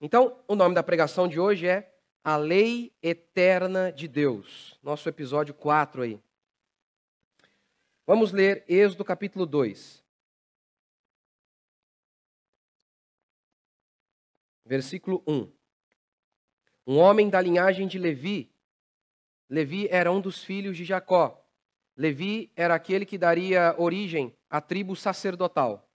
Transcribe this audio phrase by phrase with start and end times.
[0.00, 1.92] Então, o nome da pregação de hoje é
[2.22, 4.78] A Lei Eterna de Deus.
[4.80, 6.20] Nosso episódio 4 aí.
[8.06, 10.04] Vamos ler Êxodo capítulo 2.
[14.64, 15.52] Versículo 1.
[16.86, 18.54] Um homem da linhagem de Levi.
[19.48, 21.44] Levi era um dos filhos de Jacó.
[21.96, 25.87] Levi era aquele que daria origem à tribo sacerdotal.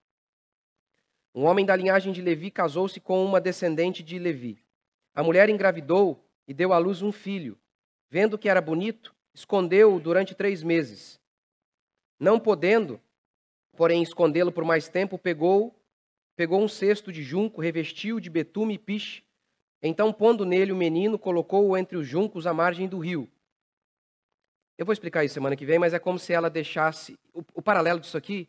[1.36, 4.64] Um homem da linhagem de Levi casou-se com uma descendente de Levi.
[5.16, 7.58] A mulher engravidou e deu à luz um filho.
[8.08, 11.20] Vendo que era bonito, escondeu-o durante três meses.
[12.20, 13.02] Não podendo,
[13.76, 15.76] porém, escondê-lo por mais tempo, pegou,
[16.36, 19.24] pegou um cesto de junco, revestiu de betume e piche.
[19.82, 23.28] Então, pondo nele o menino, colocou-o entre os juncos à margem do rio.
[24.78, 27.18] Eu vou explicar isso semana que vem, mas é como se ela deixasse.
[27.34, 28.48] O, o paralelo disso aqui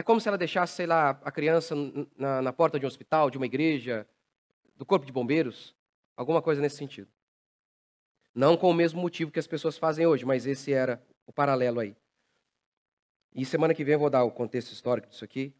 [0.00, 1.74] é como se ela deixasse, sei lá, a criança
[2.16, 4.06] na, na porta de um hospital, de uma igreja,
[4.74, 5.76] do corpo de bombeiros,
[6.16, 7.08] alguma coisa nesse sentido.
[8.34, 11.80] Não com o mesmo motivo que as pessoas fazem hoje, mas esse era o paralelo
[11.80, 11.94] aí.
[13.34, 15.54] E semana que vem eu vou dar o contexto histórico disso aqui.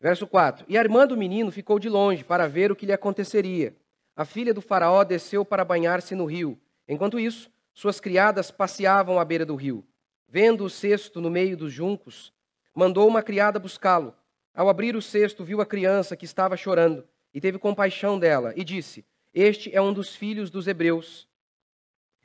[0.00, 2.92] Verso 4: E a irmã do menino ficou de longe para ver o que lhe
[2.92, 3.76] aconteceria.
[4.16, 6.58] A filha do faraó desceu para banhar-se no rio.
[6.88, 9.84] Enquanto isso, suas criadas passeavam à beira do rio.
[10.26, 12.32] Vendo o cesto no meio dos juncos,
[12.74, 14.14] mandou uma criada buscá-lo.
[14.54, 18.64] Ao abrir o cesto, viu a criança que estava chorando e teve compaixão dela e
[18.64, 21.28] disse: Este é um dos filhos dos hebreus.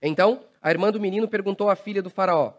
[0.01, 2.53] Então, a irmã do menino perguntou à filha do Faraó: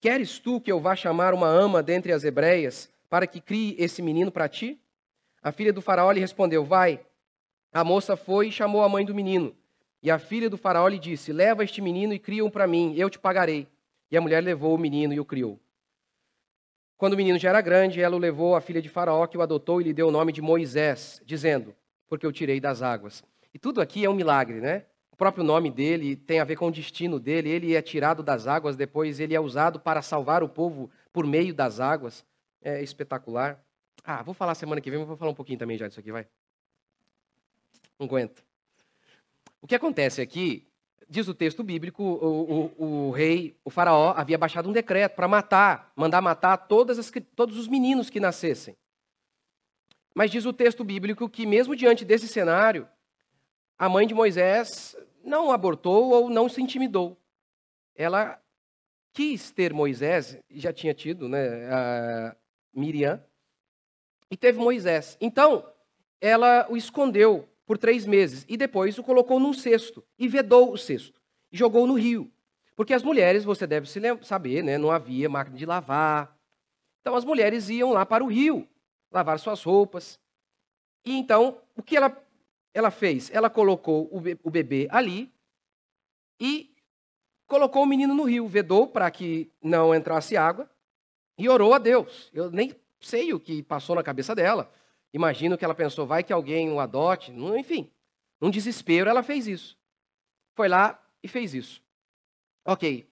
[0.00, 4.02] Queres tu que eu vá chamar uma ama dentre as hebreias para que crie esse
[4.02, 4.80] menino para ti?
[5.42, 7.00] A filha do Faraó lhe respondeu: Vai.
[7.72, 9.54] A moça foi e chamou a mãe do menino.
[10.02, 13.08] E a filha do Faraó lhe disse: Leva este menino e cria-o para mim, eu
[13.08, 13.66] te pagarei.
[14.10, 15.58] E a mulher levou o menino e o criou.
[16.96, 19.42] Quando o menino já era grande, ela o levou à filha de Faraó, que o
[19.42, 21.74] adotou e lhe deu o nome de Moisés, dizendo:
[22.06, 23.22] Porque eu tirei das águas.
[23.52, 24.86] E tudo aqui é um milagre, né?
[25.10, 27.48] O próprio nome dele tem a ver com o destino dele.
[27.48, 31.54] Ele é tirado das águas, depois ele é usado para salvar o povo por meio
[31.54, 32.24] das águas.
[32.60, 33.62] É espetacular.
[34.02, 36.10] Ah, vou falar semana que vem, mas vou falar um pouquinho também já disso aqui,
[36.10, 36.26] vai.
[37.98, 38.44] Não aguento.
[39.62, 40.66] O que acontece aqui
[41.08, 45.28] diz o texto bíblico, o, o, o, rei, o faraó, havia baixado um decreto para
[45.28, 46.66] matar, mandar matar
[46.98, 48.76] as, todos os meninos que nascessem.
[50.14, 52.88] Mas diz o texto bíblico que, mesmo diante desse cenário,
[53.78, 57.18] a mãe de Moisés não abortou ou não se intimidou.
[57.96, 58.40] Ela
[59.12, 62.36] quis ter Moisés, já tinha tido, né, a
[62.72, 63.24] Miriam,
[64.30, 65.16] e teve Moisés.
[65.20, 65.68] Então,
[66.20, 70.78] ela o escondeu por três meses e depois o colocou num cesto e vedou o
[70.78, 71.20] cesto
[71.50, 72.30] e jogou no rio.
[72.76, 73.88] Porque as mulheres, você deve
[74.22, 76.36] saber, né, não havia máquina de lavar.
[77.00, 78.68] Então as mulheres iam lá para o rio
[79.12, 80.18] lavar suas roupas.
[81.04, 82.16] E então, o que ela,
[82.72, 83.30] ela fez?
[83.32, 85.32] Ela colocou o bebê ali
[86.40, 86.74] e
[87.46, 90.68] colocou o menino no rio, vedou para que não entrasse água
[91.38, 92.30] e orou a Deus.
[92.32, 94.72] Eu nem sei o que passou na cabeça dela.
[95.14, 97.30] Imagino que ela pensou, vai que alguém o adote.
[97.30, 97.88] Enfim,
[98.40, 99.78] num desespero, ela fez isso.
[100.56, 101.80] Foi lá e fez isso.
[102.64, 103.08] Ok.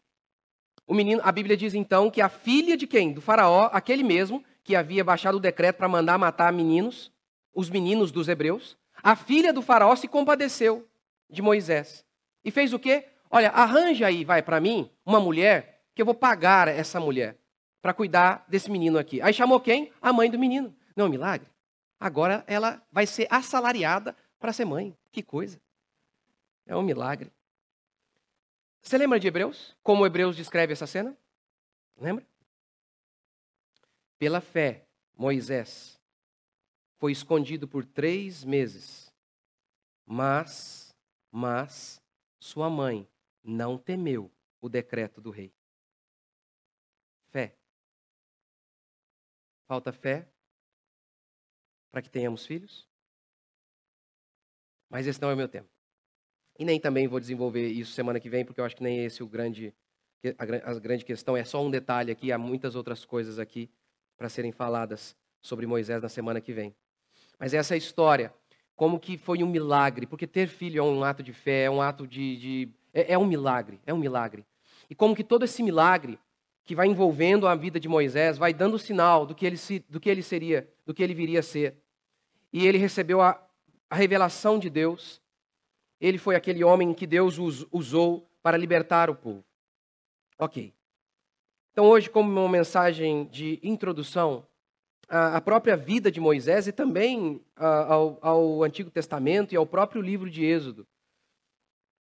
[0.85, 3.13] O menino, a Bíblia diz então que a filha de quem?
[3.13, 7.13] Do faraó, aquele mesmo que havia baixado o decreto para mandar matar meninos,
[7.55, 10.89] os meninos dos hebreus, a filha do faraó se compadeceu
[11.31, 12.05] de Moisés.
[12.45, 13.07] E fez o quê?
[13.31, 17.39] Olha, arranja aí, vai para mim, uma mulher, que eu vou pagar essa mulher
[17.81, 19.23] para cuidar desse menino aqui.
[19.23, 19.93] Aí chamou quem?
[20.03, 20.75] A mãe do menino.
[20.97, 21.52] Não é um milagre?
[22.03, 24.97] Agora ela vai ser assalariada para ser mãe.
[25.13, 25.61] Que coisa.
[26.67, 27.33] É um milagre.
[28.83, 29.77] Você lembra de Hebreus?
[29.83, 31.17] Como Hebreus descreve essa cena?
[31.97, 32.27] Lembra?
[34.19, 34.85] Pela fé,
[35.17, 36.01] Moisés
[36.99, 39.13] foi escondido por três meses,
[40.07, 40.95] mas,
[41.31, 42.01] mas,
[42.39, 43.09] sua mãe
[43.43, 44.31] não temeu
[44.61, 45.53] o decreto do rei.
[47.31, 47.57] Fé.
[49.67, 50.32] Falta fé,
[51.93, 52.89] para que tenhamos filhos?
[54.91, 55.69] Mas esse não é o meu tempo.
[56.59, 59.23] E nem também vou desenvolver isso semana que vem, porque eu acho que nem esse
[59.23, 59.75] o grande,
[60.37, 61.37] a, grande questão.
[61.37, 63.71] É só um detalhe aqui, há muitas outras coisas aqui
[64.17, 66.75] para serem faladas sobre Moisés na semana que vem.
[67.39, 68.33] Mas essa é história,
[68.77, 71.81] como que foi um milagre, porque ter filho é um ato de fé, é um
[71.81, 72.37] ato de.
[72.37, 74.45] de é, é um milagre, é um milagre.
[74.89, 76.19] E como que todo esse milagre
[76.65, 79.99] que vai envolvendo a vida de Moisés vai dando sinal do que ele, se, do
[79.99, 81.82] que ele seria, do que ele viria a ser
[82.53, 83.41] e ele recebeu a,
[83.89, 85.21] a revelação de Deus.
[86.01, 87.39] Ele foi aquele homem que Deus
[87.71, 89.45] usou para libertar o povo.
[90.39, 90.75] Ok.
[91.73, 94.47] Então, hoje, como uma mensagem de introdução,
[95.09, 100.31] a, própria vida de Moisés e também ao, ao Antigo Testamento e ao próprio livro
[100.31, 100.87] de Êxodo.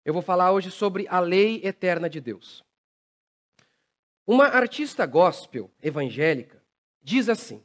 [0.06, 2.64] Eu vou falar hoje sobre a lei eterna de Deus.
[4.26, 6.64] Uma artista gospel evangélica
[7.02, 7.64] diz assim: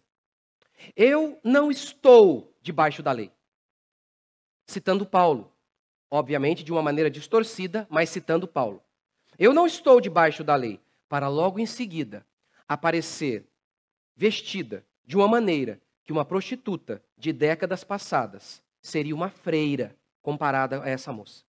[0.97, 3.31] Eu não estou debaixo da lei.
[4.67, 5.53] Citando Paulo,
[6.11, 8.83] obviamente de uma maneira distorcida, mas citando Paulo.
[9.39, 12.27] Eu não estou debaixo da lei, para logo em seguida
[12.67, 13.47] aparecer
[14.17, 20.89] vestida de uma maneira que uma prostituta de décadas passadas seria uma freira comparada a
[20.89, 21.45] essa moça.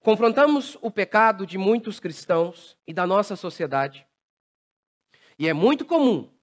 [0.00, 4.04] Confrontamos o pecado de muitos cristãos e da nossa sociedade.
[5.38, 6.33] E é muito comum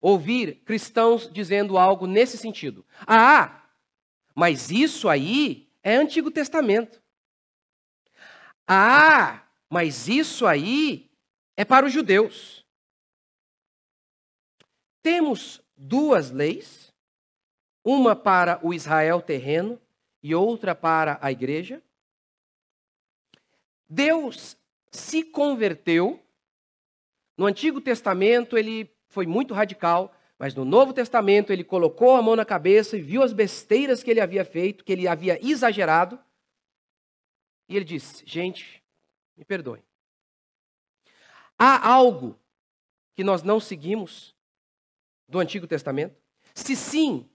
[0.00, 2.84] ouvir cristãos dizendo algo nesse sentido.
[3.06, 3.62] Ah,
[4.34, 7.02] mas isso aí é Antigo Testamento.
[8.66, 11.10] Ah, mas isso aí
[11.56, 12.64] é para os judeus.
[15.02, 16.92] Temos duas leis,
[17.84, 19.80] uma para o Israel terreno
[20.22, 21.82] e outra para a igreja.
[23.88, 24.56] Deus
[24.90, 26.22] se converteu.
[27.36, 32.36] No Antigo Testamento ele foi muito radical, mas no Novo Testamento ele colocou a mão
[32.36, 36.18] na cabeça e viu as besteiras que ele havia feito, que ele havia exagerado.
[37.68, 38.82] E ele disse: Gente,
[39.36, 39.82] me perdoem.
[41.58, 42.38] Há algo
[43.14, 44.34] que nós não seguimos
[45.28, 46.16] do Antigo Testamento?
[46.54, 47.28] Se sim,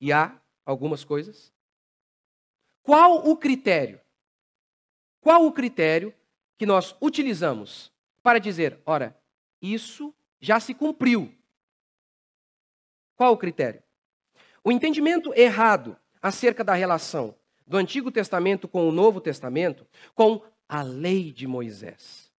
[0.00, 1.52] e há algumas coisas,
[2.82, 4.00] qual o critério?
[5.20, 6.14] Qual o critério
[6.56, 7.92] que nós utilizamos
[8.22, 9.18] para dizer, ora,
[9.60, 11.34] isso já se cumpriu?
[13.16, 13.82] Qual o critério?
[14.62, 17.34] O entendimento errado acerca da relação
[17.66, 22.32] do Antigo Testamento com o Novo Testamento, com a lei de Moisés.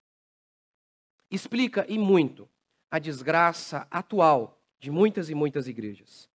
[1.30, 2.50] Explica e muito
[2.90, 6.30] a desgraça atual de muitas e muitas igrejas.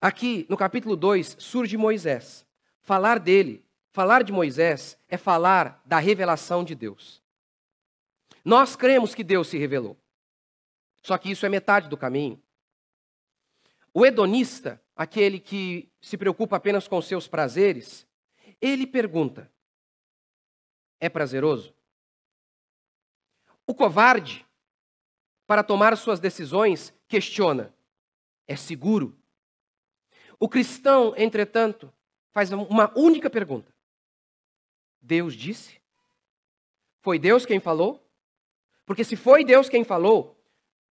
[0.00, 2.46] Aqui, no capítulo 2, surge Moisés.
[2.80, 7.22] Falar dele, falar de Moisés, é falar da revelação de Deus.
[8.44, 9.96] Nós cremos que Deus se revelou.
[11.08, 12.38] Só que isso é metade do caminho.
[13.94, 18.06] O hedonista, aquele que se preocupa apenas com seus prazeres,
[18.60, 19.50] ele pergunta:
[21.00, 21.74] é prazeroso?
[23.66, 24.46] O covarde,
[25.46, 27.74] para tomar suas decisões, questiona:
[28.46, 29.18] é seguro?
[30.38, 31.90] O cristão, entretanto,
[32.32, 33.74] faz uma única pergunta:
[35.00, 35.80] Deus disse?
[37.00, 38.06] Foi Deus quem falou?
[38.84, 40.37] Porque se foi Deus quem falou,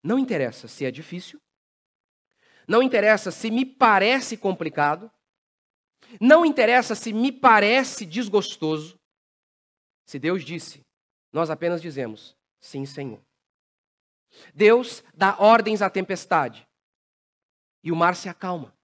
[0.02, 1.40] não interessa se é difícil,
[2.66, 5.10] não interessa se me parece complicado,
[6.20, 8.98] não interessa se me parece desgostoso.
[10.04, 10.84] Se Deus disse,
[11.32, 13.20] nós apenas dizemos: Sim, Senhor.
[14.54, 16.66] Deus dá ordens à tempestade
[17.82, 18.74] e o mar se acalma.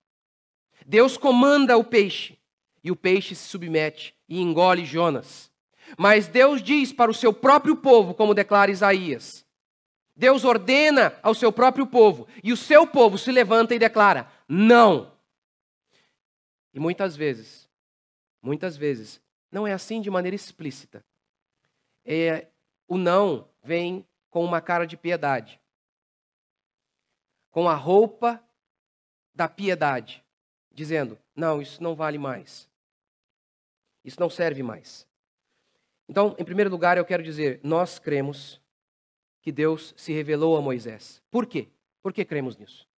[0.86, 2.38] Deus comanda o peixe
[2.82, 5.50] e o peixe se submete e engole Jonas.
[5.98, 9.43] Mas Deus diz para o seu próprio povo, como declara Isaías:
[10.16, 15.12] Deus ordena ao seu próprio povo e o seu povo se levanta e declara: não.
[16.72, 17.68] E muitas vezes,
[18.40, 19.20] muitas vezes,
[19.50, 21.04] não é assim de maneira explícita.
[22.04, 22.48] É,
[22.86, 25.60] o não vem com uma cara de piedade,
[27.50, 28.42] com a roupa
[29.34, 30.24] da piedade,
[30.70, 32.68] dizendo: não, isso não vale mais.
[34.04, 35.08] Isso não serve mais.
[36.08, 38.60] Então, em primeiro lugar, eu quero dizer: nós cremos
[39.44, 41.22] que Deus se revelou a Moisés.
[41.30, 41.68] Por quê?
[42.02, 42.88] Por que cremos nisso?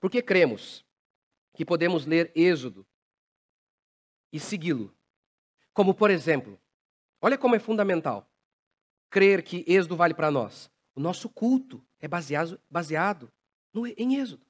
[0.00, 0.84] Porque cremos
[1.52, 2.84] que podemos ler Êxodo
[4.32, 4.92] e segui-lo.
[5.72, 6.58] Como, por exemplo,
[7.24, 8.30] Olha como é fundamental
[9.08, 10.70] crer que Êxodo vale para nós.
[10.94, 13.32] O nosso culto é baseado, baseado
[13.72, 14.44] no, em Êxodo.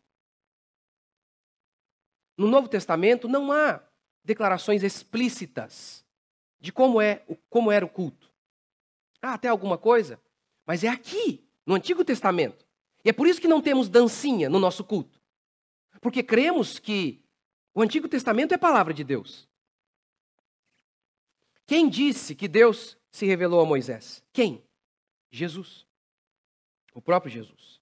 [2.36, 3.80] No Novo Testamento não há
[4.24, 6.03] declarações explícitas
[6.64, 8.32] de como, é, como era o culto.
[9.20, 10.18] Ah, até alguma coisa,
[10.64, 12.64] mas é aqui, no Antigo Testamento.
[13.04, 15.20] E é por isso que não temos dancinha no nosso culto.
[16.00, 17.22] Porque cremos que
[17.74, 19.46] o Antigo Testamento é palavra de Deus.
[21.66, 24.24] Quem disse que Deus se revelou a Moisés?
[24.32, 24.64] Quem?
[25.30, 25.86] Jesus.
[26.94, 27.78] O próprio Jesus.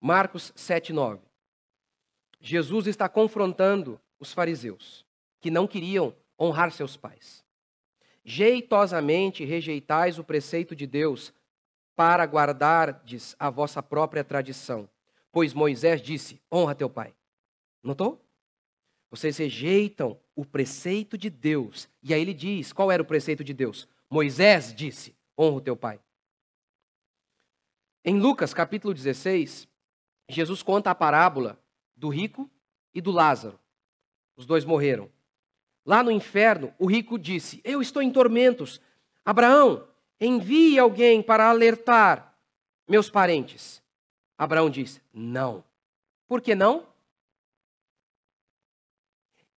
[0.00, 1.20] Marcos 7:9.
[2.40, 5.04] Jesus está confrontando os fariseus
[5.40, 7.39] que não queriam honrar seus pais.
[8.24, 11.32] Jeitosamente rejeitais o preceito de Deus
[11.96, 14.88] para guardardes a vossa própria tradição,
[15.32, 17.14] pois Moisés disse: honra teu pai.
[17.82, 18.24] Notou?
[19.10, 21.88] Vocês rejeitam o preceito de Deus.
[22.02, 23.88] E aí ele diz: qual era o preceito de Deus?
[24.08, 26.00] Moisés disse: honra o teu pai.
[28.04, 29.68] Em Lucas capítulo 16,
[30.28, 31.62] Jesus conta a parábola
[31.94, 32.50] do rico
[32.94, 33.58] e do Lázaro.
[34.36, 35.10] Os dois morreram.
[35.84, 38.80] Lá no inferno, o rico disse: Eu estou em tormentos.
[39.24, 39.86] Abraão,
[40.20, 42.34] envie alguém para alertar
[42.88, 43.82] meus parentes.
[44.36, 45.64] Abraão disse: Não.
[46.26, 46.86] Por que não?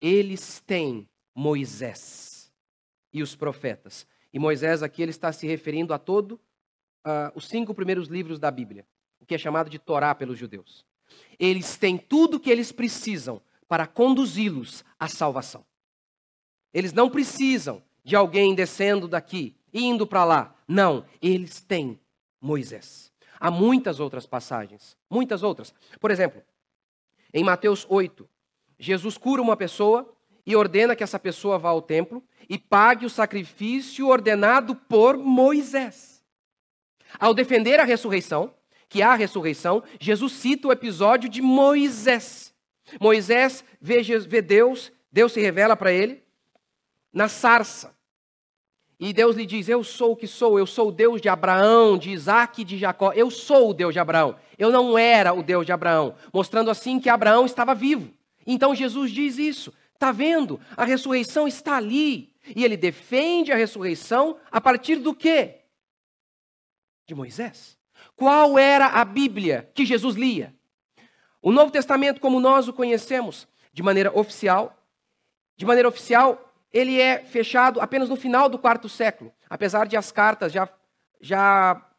[0.00, 2.52] Eles têm Moisés
[3.12, 4.06] e os profetas.
[4.32, 6.40] E Moisés aqui ele está se referindo a todo
[7.06, 8.86] uh, os cinco primeiros livros da Bíblia,
[9.20, 10.84] o que é chamado de Torá pelos judeus.
[11.38, 15.64] Eles têm tudo o que eles precisam para conduzi-los à salvação.
[16.72, 20.54] Eles não precisam de alguém descendo daqui, indo para lá.
[20.66, 22.00] Não, eles têm
[22.40, 23.12] Moisés.
[23.38, 25.74] Há muitas outras passagens, muitas outras.
[26.00, 26.42] Por exemplo,
[27.32, 28.28] em Mateus 8,
[28.78, 30.12] Jesus cura uma pessoa
[30.46, 36.22] e ordena que essa pessoa vá ao templo e pague o sacrifício ordenado por Moisés.
[37.18, 38.54] Ao defender a ressurreição,
[38.88, 42.54] que há a ressurreição, Jesus cita o episódio de Moisés.
[43.00, 46.21] Moisés vê, vê Deus, Deus se revela para ele
[47.12, 47.94] na sarça.
[48.98, 51.98] E Deus lhe diz: Eu sou o que sou, eu sou o Deus de Abraão,
[51.98, 53.12] de Isaac e de Jacó.
[53.12, 54.36] Eu sou o Deus de Abraão.
[54.56, 56.14] Eu não era o Deus de Abraão.
[56.32, 58.12] Mostrando assim que Abraão estava vivo.
[58.46, 59.72] Então Jesus diz isso.
[59.94, 60.60] Está vendo?
[60.76, 62.32] A ressurreição está ali.
[62.54, 65.62] E ele defende a ressurreição a partir do quê?
[67.06, 67.76] De Moisés.
[68.16, 70.54] Qual era a Bíblia que Jesus lia?
[71.40, 74.76] O Novo Testamento, como nós o conhecemos, de maneira oficial,
[75.56, 80.10] de maneira oficial, ele é fechado apenas no final do quarto século, apesar de as
[80.10, 80.68] cartas já,
[81.20, 81.90] já,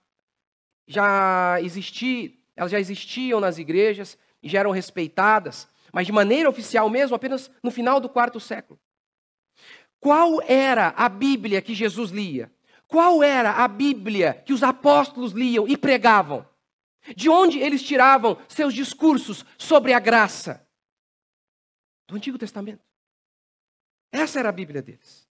[0.88, 6.90] já existir, elas já existiam nas igrejas e já eram respeitadas, mas de maneira oficial
[6.90, 8.80] mesmo, apenas no final do quarto século.
[10.00, 12.52] Qual era a Bíblia que Jesus lia?
[12.88, 16.48] Qual era a Bíblia que os apóstolos liam e pregavam?
[17.16, 20.68] De onde eles tiravam seus discursos sobre a graça?
[22.08, 22.84] Do Antigo Testamento.
[24.14, 25.28] Essa era a Bíblia deles.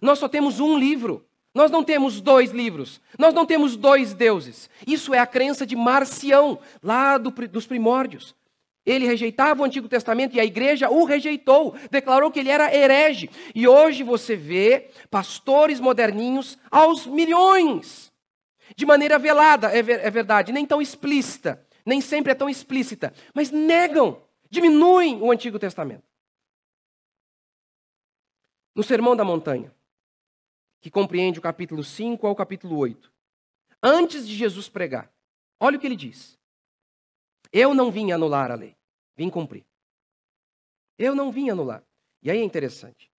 [0.00, 1.26] Nós só temos um livro.
[1.54, 3.00] Nós não temos dois livros.
[3.18, 4.70] Nós não temos dois deuses.
[4.86, 8.34] Isso é a crença de Marcião, lá do, dos primórdios.
[8.86, 13.30] Ele rejeitava o Antigo Testamento e a igreja o rejeitou, declarou que ele era herege.
[13.54, 18.12] E hoje você vê pastores moderninhos aos milhões,
[18.76, 23.14] de maneira velada, é, ver, é verdade, nem tão explícita, nem sempre é tão explícita,
[23.32, 26.13] mas negam, diminuem o Antigo Testamento
[28.74, 29.74] no Sermão da Montanha,
[30.80, 33.12] que compreende o capítulo 5 ao capítulo 8,
[33.82, 35.12] antes de Jesus pregar,
[35.60, 36.38] olha o que ele diz:
[37.52, 38.76] Eu não vim anular a lei,
[39.16, 39.64] vim cumprir.
[40.98, 41.84] Eu não vim anular.
[42.22, 43.10] E aí é interessante.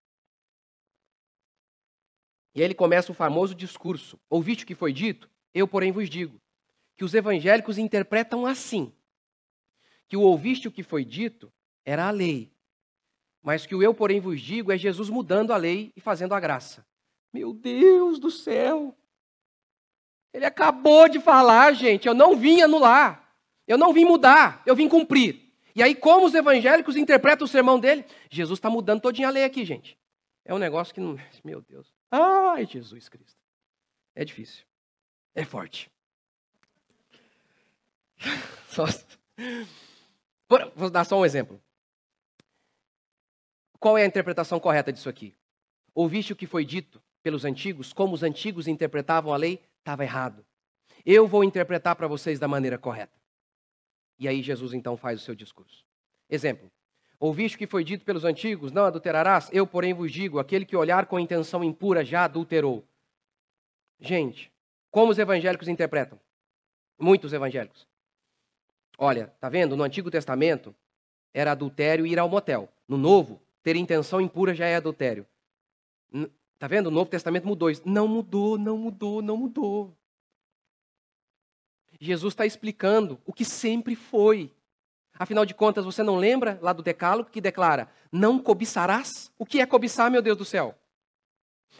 [2.53, 5.29] E aí ele começa o famoso discurso: Ouviste o que foi dito?
[5.53, 6.41] Eu, porém, vos digo
[6.95, 8.93] que os evangélicos interpretam assim:
[10.07, 11.51] que o ouviste o que foi dito
[11.83, 12.54] era a lei,
[13.45, 16.39] mas que o eu, porém, vos digo é Jesus mudando a lei e fazendo a
[16.39, 16.83] graça.
[17.31, 18.97] Meu Deus do céu!
[20.33, 23.31] Ele acabou de falar, gente, eu não vim anular,
[23.67, 25.53] eu não vim mudar, eu vim cumprir.
[25.75, 28.03] E aí, como os evangélicos interpretam o sermão dele?
[28.31, 29.95] Jesus está mudando todinha a lei aqui, gente.
[30.43, 31.15] É um negócio que não.
[31.43, 31.93] Meu Deus.
[32.09, 33.37] Ai, Jesus Cristo.
[34.15, 34.65] É difícil.
[35.35, 35.87] É forte.
[40.75, 41.61] Vou dar só um exemplo.
[43.85, 45.37] Qual é a interpretação correta disso aqui?
[45.93, 49.61] Ouviste o que foi dito pelos antigos, como os antigos interpretavam a lei?
[49.77, 50.43] Estava errado.
[51.05, 53.15] Eu vou interpretar para vocês da maneira correta.
[54.17, 55.85] E aí Jesus então faz o seu discurso.
[56.27, 56.71] Exemplo.
[57.19, 58.71] Ouviste o que foi dito pelos antigos?
[58.71, 59.51] Não adulterarás?
[59.53, 62.83] Eu, porém, vos digo: aquele que olhar com intenção impura já adulterou.
[63.99, 64.51] Gente,
[64.89, 66.19] como os evangélicos interpretam?
[66.97, 67.87] Muitos evangélicos.
[68.97, 69.77] Olha, tá vendo?
[69.77, 70.75] No Antigo Testamento
[71.31, 72.67] era adultério ir ao motel.
[72.87, 75.25] No Novo, ter intenção impura já é adultério.
[76.59, 76.85] Tá vendo?
[76.85, 77.81] O Novo Testamento mudou isso.
[77.83, 79.91] Não mudou, não mudou, não mudou.
[81.99, 84.51] Jesus está explicando o que sempre foi.
[85.17, 89.31] Afinal de contas, você não lembra lá do Decálogo que declara: Não cobiçarás?
[89.35, 90.75] O que é cobiçar, meu Deus do céu?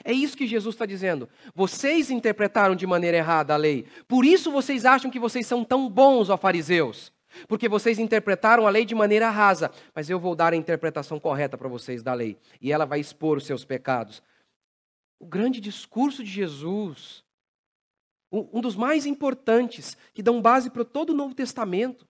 [0.04, 1.30] É isso que Jesus está dizendo.
[1.54, 3.86] Vocês interpretaram de maneira errada a lei.
[4.08, 7.14] Por isso vocês acham que vocês são tão bons, ó fariseus
[7.48, 11.58] porque vocês interpretaram a lei de maneira rasa, mas eu vou dar a interpretação correta
[11.58, 14.22] para vocês da lei, e ela vai expor os seus pecados.
[15.20, 17.24] O grande discurso de Jesus,
[18.32, 22.08] um dos mais importantes, que dão base para todo o Novo Testamento,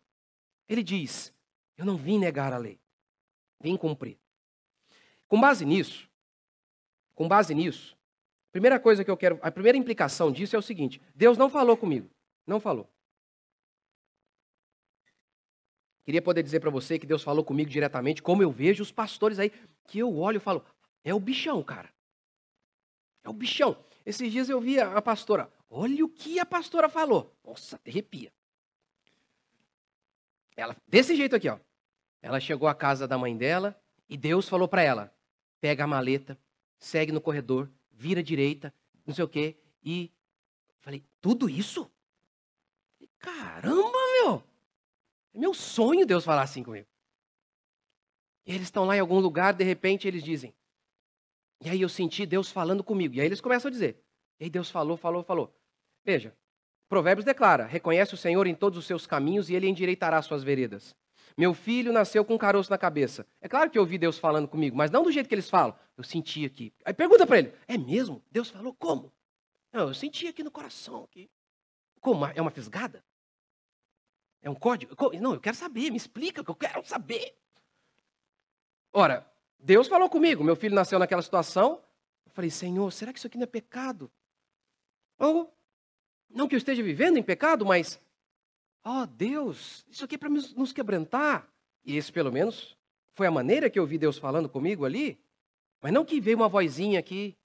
[0.67, 1.34] ele diz:
[1.77, 2.79] Eu não vim negar a lei,
[3.62, 4.17] vim cumprir.
[5.27, 6.10] Com base nisso,
[7.13, 7.96] com base nisso,
[8.50, 11.50] a primeira coisa que eu quero, a primeira implicação disso é o seguinte: Deus não
[11.50, 12.10] falou comigo,
[12.48, 12.89] não falou.
[16.05, 19.39] Queria poder dizer para você que Deus falou comigo diretamente, como eu vejo os pastores
[19.39, 19.51] aí,
[19.88, 20.63] que eu olho e falo,
[21.03, 21.89] é o bichão, cara.
[23.24, 23.75] É o bichão.
[24.05, 27.35] Esses dias eu vi a pastora, olha o que a pastora falou.
[27.43, 28.31] Nossa, arrepia.
[30.55, 31.59] Ela, desse jeito aqui, ó.
[32.21, 35.13] Ela chegou à casa da mãe dela e Deus falou para ela:
[35.59, 36.38] pega a maleta,
[36.77, 38.74] segue no corredor, vira à direita,
[39.05, 39.57] não sei o quê.
[39.83, 40.12] E
[40.81, 41.91] falei, tudo isso?
[43.19, 44.04] Caramba!
[45.35, 46.87] É meu sonho Deus falar assim comigo.
[48.45, 50.55] E eles estão lá em algum lugar, de repente eles dizem.
[51.61, 53.15] E aí eu senti Deus falando comigo.
[53.15, 54.01] E aí eles começam a dizer.
[54.39, 55.53] E aí Deus falou, falou, falou.
[56.05, 56.33] Veja,
[56.87, 60.95] Provérbios declara: reconhece o Senhor em todos os seus caminhos e ele endireitará suas veredas.
[61.37, 63.27] Meu filho nasceu com um caroço na cabeça.
[63.41, 65.77] É claro que eu ouvi Deus falando comigo, mas não do jeito que eles falam.
[65.97, 66.73] Eu senti aqui.
[66.85, 68.23] Aí pergunta para ele: é mesmo?
[68.31, 69.11] Deus falou como?
[69.73, 71.03] Não, eu senti aqui no coração.
[71.03, 71.29] Aqui.
[71.99, 72.25] Como?
[72.25, 73.03] É uma fisgada?
[74.45, 74.95] É um código?
[75.19, 77.35] Não, eu quero saber, me explica, que eu quero saber.
[78.93, 81.83] Ora, Deus falou comigo, meu filho nasceu naquela situação.
[82.27, 84.11] Eu falei, Senhor, será que isso aqui não é pecado?
[85.17, 85.51] Ou,
[86.29, 87.99] não que eu esteja vivendo em pecado, mas,
[88.83, 91.51] ó oh, Deus, isso aqui é para nos quebrantar.
[91.83, 92.77] E esse, pelo menos,
[93.15, 95.19] foi a maneira que eu vi Deus falando comigo ali.
[95.81, 97.35] Mas não que veio uma vozinha aqui.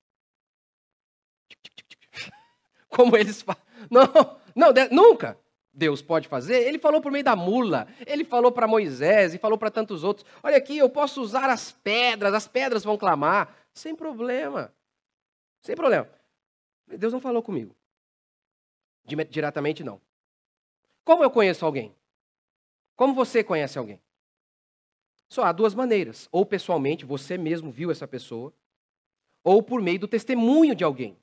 [2.90, 3.62] Como eles falam.
[3.90, 4.04] Não,
[4.54, 5.39] não, nunca.
[5.72, 6.66] Deus pode fazer?
[6.66, 10.26] Ele falou por meio da mula, ele falou para Moisés e falou para tantos outros:
[10.42, 14.72] Olha aqui, eu posso usar as pedras, as pedras vão clamar, sem problema.
[15.62, 16.08] Sem problema.
[16.86, 17.74] Deus não falou comigo.
[19.28, 20.00] Diretamente, não.
[21.04, 21.94] Como eu conheço alguém?
[22.96, 24.00] Como você conhece alguém?
[25.28, 26.28] Só há duas maneiras.
[26.32, 28.52] Ou pessoalmente, você mesmo viu essa pessoa,
[29.42, 31.16] ou por meio do testemunho de alguém.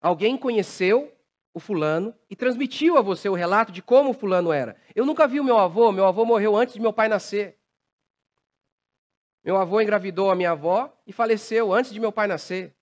[0.00, 1.16] Alguém conheceu
[1.52, 4.76] o fulano e transmitiu a você o relato de como o fulano era.
[4.94, 7.58] Eu nunca vi o meu avô, meu avô morreu antes de meu pai nascer.
[9.42, 12.74] Meu avô engravidou a minha avó e faleceu antes de meu pai nascer.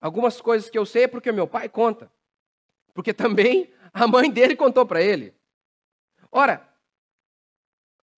[0.00, 2.12] Algumas coisas que eu sei é porque meu pai conta.
[2.92, 5.34] Porque também a mãe dele contou para ele.
[6.30, 6.68] Ora,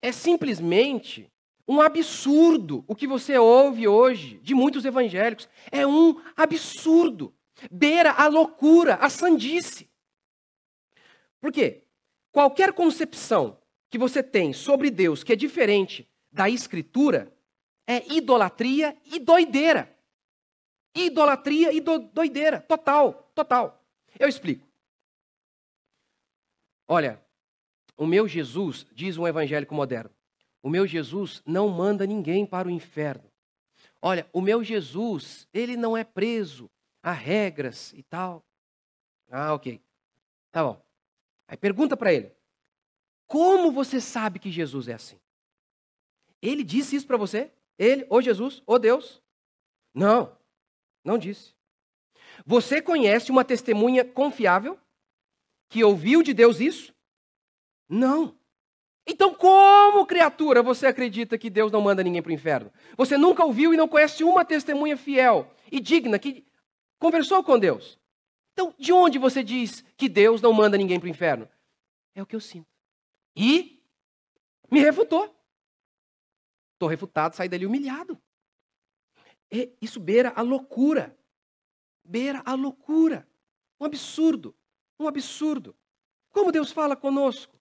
[0.01, 1.31] é simplesmente
[1.67, 5.47] um absurdo o que você ouve hoje de muitos evangélicos.
[5.71, 7.33] É um absurdo
[7.71, 9.89] beira a loucura, a sandice.
[11.39, 11.83] Por quê?
[12.31, 17.33] Qualquer concepção que você tem sobre Deus que é diferente da Escritura
[17.87, 19.95] é idolatria e doideira.
[20.95, 23.83] Idolatria e do, doideira, total, total.
[24.19, 24.67] Eu explico.
[26.87, 27.21] Olha,
[27.97, 30.11] o meu Jesus, diz um evangélico moderno,
[30.61, 33.29] o meu Jesus não manda ninguém para o inferno.
[34.01, 36.69] Olha, o meu Jesus, ele não é preso
[37.01, 38.45] há regras e tal.
[39.29, 39.81] Ah, ok.
[40.51, 40.81] Tá bom.
[41.47, 42.31] Aí pergunta para ele:
[43.27, 45.19] Como você sabe que Jesus é assim?
[46.41, 47.51] Ele disse isso para você?
[47.77, 49.21] Ele, ou Jesus, ou Deus?
[49.93, 50.37] Não,
[51.03, 51.53] não disse.
[52.45, 54.79] Você conhece uma testemunha confiável
[55.69, 56.93] que ouviu de Deus isso?
[57.87, 58.37] Não.
[59.05, 62.71] Então, como criatura você acredita que Deus não manda ninguém para o inferno?
[62.95, 66.45] Você nunca ouviu e não conhece uma testemunha fiel e digna que
[66.99, 67.97] Conversou com Deus.
[68.53, 71.49] Então, de onde você diz que Deus não manda ninguém para o inferno?
[72.13, 72.67] É o que eu sinto.
[73.33, 73.81] E
[74.69, 75.33] me refutou.
[76.73, 78.21] Estou refutado, saí dali humilhado.
[79.49, 81.17] E isso beira a loucura.
[82.03, 83.25] Beira a loucura.
[83.79, 84.53] Um absurdo.
[84.99, 85.75] Um absurdo.
[86.29, 87.57] Como Deus fala conosco?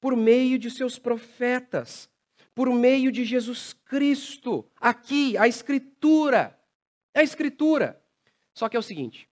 [0.00, 2.10] Por meio de seus profetas.
[2.54, 4.70] Por meio de Jesus Cristo.
[4.80, 6.58] Aqui, a Escritura.
[7.14, 8.02] A Escritura.
[8.58, 9.30] Só que é o seguinte: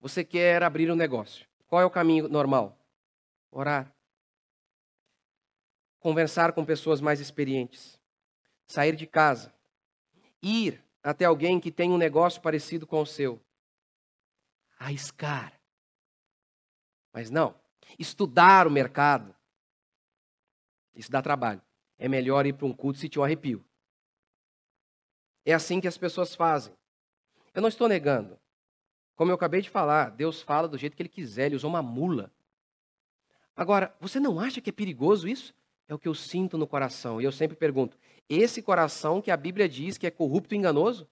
[0.00, 1.46] você quer abrir um negócio.
[1.68, 2.76] Qual é o caminho normal?
[3.48, 3.94] Orar.
[6.00, 7.96] Conversar com pessoas mais experientes.
[8.66, 9.54] Sair de casa.
[10.42, 13.40] Ir até alguém que tem um negócio parecido com o seu.
[14.80, 15.52] Arriscar.
[17.12, 17.54] Mas não.
[18.00, 19.32] Estudar o mercado.
[20.92, 21.62] Isso dá trabalho.
[21.96, 23.64] É melhor ir para um culto se te um arrepio.
[25.44, 26.76] É assim que as pessoas fazem.
[27.56, 28.38] Eu não estou negando.
[29.14, 31.82] Como eu acabei de falar, Deus fala do jeito que ele quiser, ele usou uma
[31.82, 32.30] mula.
[33.56, 35.54] Agora, você não acha que é perigoso isso?
[35.88, 37.18] É o que eu sinto no coração.
[37.18, 41.08] E eu sempre pergunto: esse coração que a Bíblia diz que é corrupto e enganoso?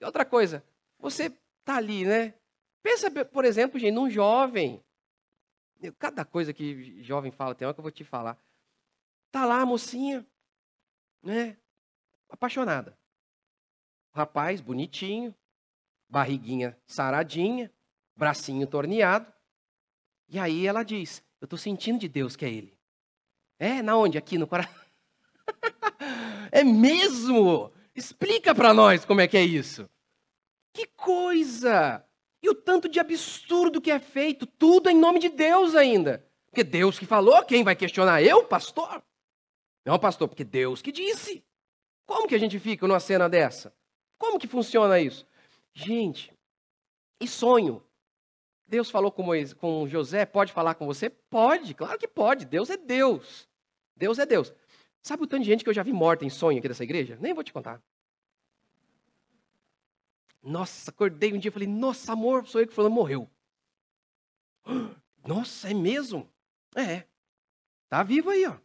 [0.00, 0.64] E outra coisa,
[1.00, 1.24] você
[1.58, 2.34] está ali, né?
[2.80, 4.80] Pensa, por exemplo, gente, num jovem.
[5.98, 8.38] Cada coisa que jovem fala, tem uma que eu vou te falar.
[9.32, 10.24] Tá lá a mocinha,
[11.20, 11.56] né?
[12.28, 12.96] Apaixonada.
[14.14, 15.34] O rapaz, bonitinho,
[16.08, 17.70] barriguinha saradinha,
[18.14, 19.32] bracinho torneado.
[20.28, 22.76] E aí ela diz: Eu estou sentindo de Deus que é Ele.
[23.58, 24.18] É, na onde?
[24.18, 24.74] Aqui no coração.
[26.52, 27.72] é mesmo?
[27.94, 29.88] Explica para nós como é que é isso.
[30.72, 32.04] Que coisa!
[32.42, 36.24] E o tanto de absurdo que é feito, tudo em nome de Deus ainda.
[36.46, 38.22] Porque Deus que falou, quem vai questionar?
[38.22, 39.02] Eu, pastor?
[39.84, 41.42] Não, pastor, porque Deus que disse.
[42.04, 43.74] Como que a gente fica numa cena dessa?
[44.18, 45.26] Como que funciona isso?
[45.76, 46.32] Gente,
[47.20, 47.82] e sonho?
[48.66, 51.10] Deus falou com, Moisés, com José, pode falar com você?
[51.10, 52.46] Pode, claro que pode.
[52.46, 53.46] Deus é Deus.
[53.94, 54.54] Deus é Deus.
[55.02, 57.18] Sabe o tanto de gente que eu já vi morta em sonho aqui dessa igreja?
[57.20, 57.82] Nem vou te contar.
[60.42, 63.30] Nossa, acordei um dia e falei, nossa, amor, sou eu que falando, morreu.
[65.28, 66.26] Nossa, é mesmo?
[66.74, 67.04] É.
[67.90, 68.56] Tá vivo aí, ó.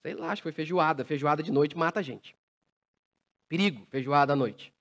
[0.00, 1.04] Sei lá, acho que foi feijoada.
[1.04, 2.34] Feijoada de noite mata a gente.
[3.48, 4.72] Perigo, feijoada à noite.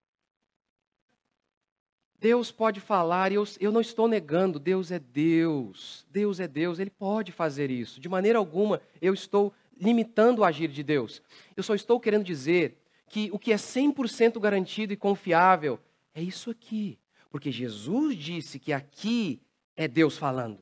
[2.20, 6.06] Deus pode falar, e eu, eu não estou negando, Deus é Deus.
[6.12, 8.00] Deus é Deus, Ele pode fazer isso.
[8.00, 11.22] De maneira alguma eu estou limitando o agir de Deus.
[11.56, 12.78] Eu só estou querendo dizer
[13.08, 15.80] que o que é 100% garantido e confiável
[16.14, 17.00] é isso aqui.
[17.30, 19.42] Porque Jesus disse que aqui
[19.78, 20.60] é Deus falando.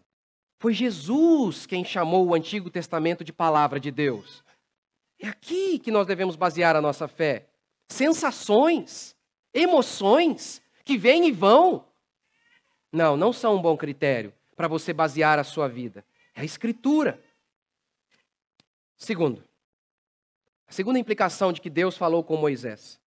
[0.60, 4.44] Foi Jesus quem chamou o Antigo Testamento de palavra de Deus.
[5.20, 7.48] É aqui que nós devemos basear a nossa fé.
[7.88, 9.16] Sensações,
[9.54, 11.86] emoções, que vêm e vão.
[12.92, 16.04] Não, não são um bom critério para você basear a sua vida.
[16.34, 17.22] É a Escritura.
[18.96, 19.44] Segundo,
[20.66, 23.00] a segunda implicação de que Deus falou com Moisés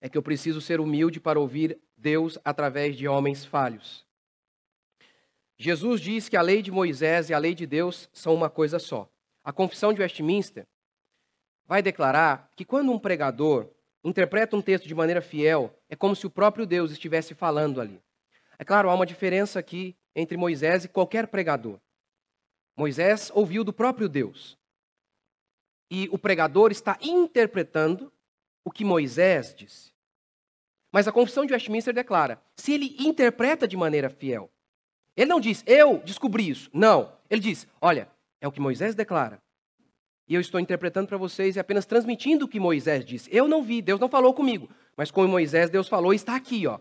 [0.00, 4.06] é que eu preciso ser humilde para ouvir Deus através de homens falhos.
[5.58, 8.78] Jesus diz que a lei de Moisés e a lei de Deus são uma coisa
[8.78, 9.10] só.
[9.42, 10.68] A confissão de Westminster
[11.66, 13.68] vai declarar que quando um pregador
[14.04, 18.00] interpreta um texto de maneira fiel, é como se o próprio Deus estivesse falando ali.
[18.58, 21.78] É claro, há uma diferença aqui entre Moisés e qualquer pregador.
[22.76, 24.56] Moisés ouviu do próprio Deus.
[25.90, 28.12] E o pregador está interpretando
[28.64, 29.92] o que Moisés disse.
[30.92, 34.50] Mas a confissão de Westminster declara: se ele interpreta de maneira fiel,
[35.16, 36.70] ele não diz, eu descobri isso.
[36.72, 37.12] Não.
[37.28, 38.08] Ele diz, olha,
[38.40, 39.42] é o que Moisés declara.
[40.28, 43.30] E eu estou interpretando para vocês e apenas transmitindo o que Moisés disse.
[43.32, 44.68] Eu não vi, Deus não falou comigo.
[44.96, 46.78] Mas como Moisés, Deus falou, está aqui, ó.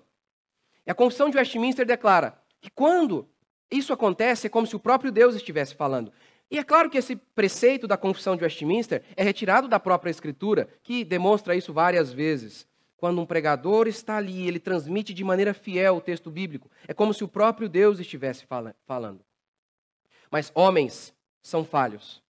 [0.85, 3.27] E a confissão de Westminster declara que quando
[3.71, 6.11] isso acontece, é como se o próprio Deus estivesse falando.
[6.49, 10.67] E é claro que esse preceito da confissão de Westminster é retirado da própria Escritura,
[10.83, 12.67] que demonstra isso várias vezes.
[12.97, 16.69] Quando um pregador está ali, ele transmite de maneira fiel o texto bíblico.
[16.87, 18.45] É como se o próprio Deus estivesse
[18.85, 19.19] falando.
[20.31, 22.23] Mas homens são falhos.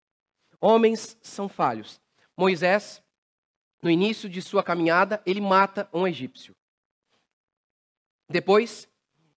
[0.68, 2.00] Homens são falhos.
[2.36, 3.00] Moisés,
[3.80, 6.56] no início de sua caminhada, ele mata um egípcio.
[8.28, 8.88] Depois,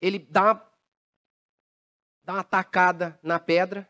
[0.01, 0.53] ele dá,
[2.23, 3.85] dá uma tacada na pedra,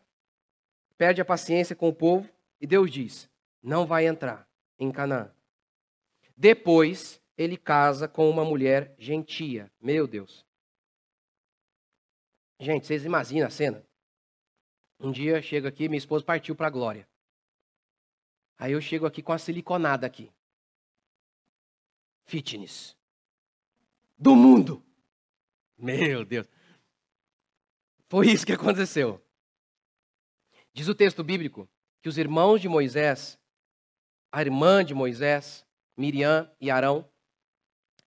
[0.96, 2.28] perde a paciência com o povo,
[2.60, 3.30] e Deus diz:
[3.62, 4.44] não vai entrar
[4.76, 5.32] em Canaã.
[6.36, 9.70] Depois, ele casa com uma mulher gentia.
[9.80, 10.44] Meu Deus.
[12.58, 13.86] Gente, vocês imaginam a cena?
[14.98, 17.07] Um dia chego aqui, minha esposa partiu para a glória.
[18.58, 20.32] Aí eu chego aqui com a siliconada aqui.
[22.24, 22.96] Fitness.
[24.18, 24.82] Do mundo.
[25.78, 26.48] Meu Deus.
[28.08, 29.22] Foi isso que aconteceu.
[30.72, 31.68] Diz o texto bíblico
[32.02, 33.38] que os irmãos de Moisés,
[34.32, 35.64] a irmã de Moisés,
[35.96, 37.08] Miriam e Arão,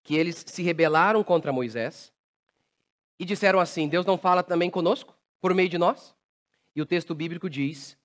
[0.03, 2.11] que eles se rebelaram contra Moisés
[3.17, 6.15] e disseram assim: Deus não fala também conosco, por meio de nós?
[6.75, 7.97] E o texto bíblico diz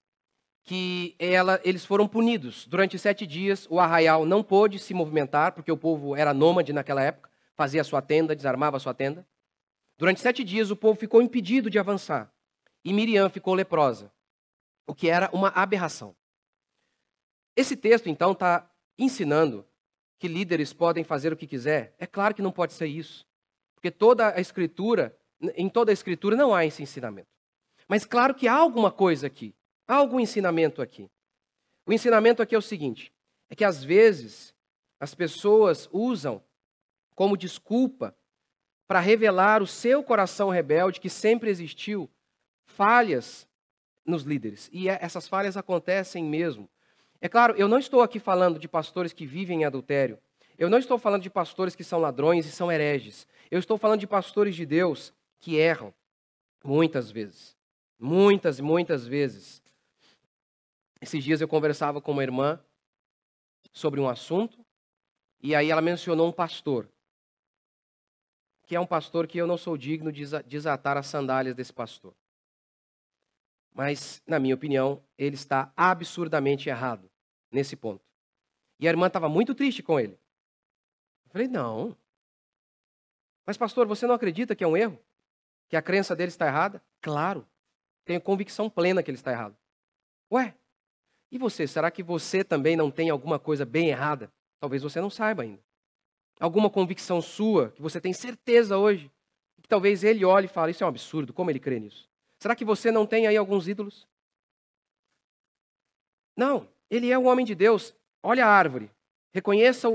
[0.66, 2.66] que ela, eles foram punidos.
[2.66, 7.02] Durante sete dias, o arraial não pôde se movimentar, porque o povo era nômade naquela
[7.02, 9.24] época, fazia sua tenda, desarmava sua tenda.
[9.96, 12.30] Durante sete dias, o povo ficou impedido de avançar.
[12.84, 14.12] E Miriam ficou leprosa,
[14.86, 16.16] o que era uma aberração.
[17.54, 19.64] Esse texto, então, está ensinando
[20.18, 21.94] que líderes podem fazer o que quiser.
[21.96, 23.24] É claro que não pode ser isso.
[23.74, 25.16] Porque toda a escritura,
[25.54, 27.28] em toda a escritura não há esse ensinamento.
[27.86, 29.54] Mas claro que há alguma coisa aqui.
[29.86, 31.08] Há algum ensinamento aqui.
[31.86, 33.12] O ensinamento aqui é o seguinte:
[33.48, 34.54] é que às vezes
[34.98, 36.42] as pessoas usam
[37.14, 38.16] como desculpa
[38.86, 42.08] para revelar o seu coração rebelde que sempre existiu
[42.64, 43.46] falhas
[44.04, 44.68] nos líderes.
[44.72, 46.68] E é, essas falhas acontecem mesmo.
[47.20, 50.18] É claro, eu não estou aqui falando de pastores que vivem em adultério.
[50.58, 53.26] Eu não estou falando de pastores que são ladrões e são hereges.
[53.50, 55.92] Eu estou falando de pastores de Deus que erram
[56.64, 57.56] muitas vezes.
[57.98, 59.62] Muitas e muitas vezes.
[61.00, 62.62] Esses dias eu conversava com uma irmã
[63.72, 64.64] sobre um assunto,
[65.42, 66.90] e aí ela mencionou um pastor,
[68.66, 72.14] que é um pastor que eu não sou digno de desatar as sandálias desse pastor.
[73.72, 77.10] Mas, na minha opinião, ele está absurdamente errado
[77.52, 78.02] nesse ponto.
[78.80, 80.14] E a irmã estava muito triste com ele.
[81.24, 81.94] Eu falei: não.
[83.44, 84.98] Mas, pastor, você não acredita que é um erro?
[85.68, 86.82] Que a crença dele está errada?
[87.02, 87.46] Claro.
[88.04, 89.56] Tenho convicção plena que ele está errado.
[90.32, 90.56] Ué,
[91.30, 91.66] e você?
[91.66, 94.30] Será que você também não tem alguma coisa bem errada?
[94.60, 95.60] Talvez você não saiba ainda.
[96.38, 99.10] Alguma convicção sua que você tem certeza hoje,
[99.62, 102.08] que talvez ele olhe e fale: Isso é um absurdo, como ele crê nisso?
[102.38, 104.06] Será que você não tem aí alguns ídolos?
[106.36, 107.94] Não, ele é um homem de Deus.
[108.22, 108.90] Olha a árvore.
[109.32, 109.88] Reconheça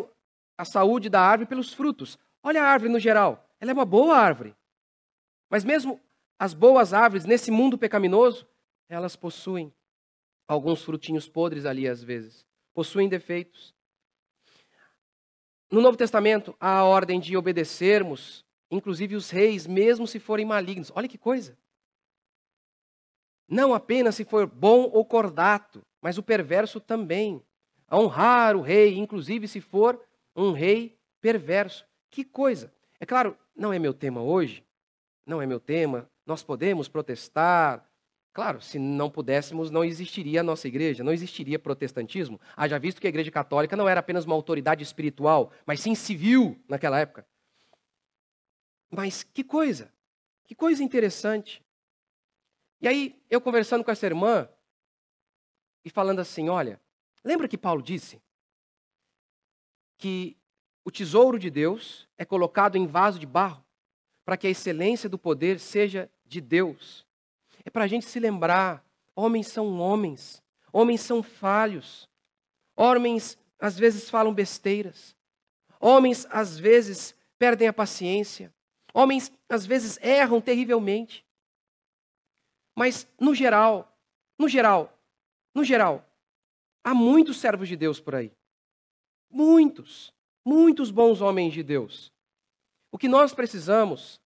[0.57, 2.17] a saúde da árvore pelos frutos.
[2.43, 3.47] Olha a árvore no geral.
[3.59, 4.55] Ela é uma boa árvore.
[5.49, 5.99] Mas mesmo
[6.39, 8.47] as boas árvores, nesse mundo pecaminoso,
[8.89, 9.71] elas possuem
[10.51, 12.45] alguns frutinhos podres ali às vezes.
[12.73, 13.73] Possuem defeitos.
[15.71, 20.91] No Novo Testamento, há a ordem de obedecermos, inclusive os reis, mesmo se forem malignos.
[20.93, 21.57] Olha que coisa.
[23.47, 27.41] Não apenas se for bom ou cordato, mas o perverso também.
[27.87, 30.01] A honrar o rei, inclusive se for
[30.35, 31.85] um rei perverso.
[32.09, 32.73] Que coisa!
[32.99, 34.65] É claro, não é meu tema hoje,
[35.25, 36.09] não é meu tema.
[36.25, 37.89] Nós podemos protestar.
[38.33, 42.39] Claro, se não pudéssemos, não existiria a nossa igreja, não existiria protestantismo.
[42.55, 46.57] Haja visto que a igreja católica não era apenas uma autoridade espiritual, mas sim civil
[46.67, 47.27] naquela época.
[48.89, 49.91] Mas que coisa!
[50.45, 51.63] Que coisa interessante.
[52.81, 54.49] E aí, eu conversando com essa irmã
[55.83, 56.81] e falando assim: olha,
[57.23, 58.21] lembra que Paulo disse
[59.97, 60.37] que
[60.83, 63.63] o tesouro de Deus é colocado em vaso de barro
[64.25, 67.05] para que a excelência do poder seja de Deus.
[67.65, 68.84] É para a gente se lembrar:
[69.15, 72.10] homens são homens, homens são falhos,
[72.76, 75.15] homens às vezes falam besteiras,
[75.80, 78.54] homens às vezes perdem a paciência,
[78.93, 81.26] homens às vezes erram terrivelmente.
[82.76, 83.95] Mas, no geral,
[84.39, 84.97] no geral,
[85.54, 86.06] no geral,
[86.84, 88.32] há muitos servos de Deus por aí.
[89.30, 92.12] Muitos, muitos bons homens de Deus.
[92.91, 94.19] O que nós precisamos,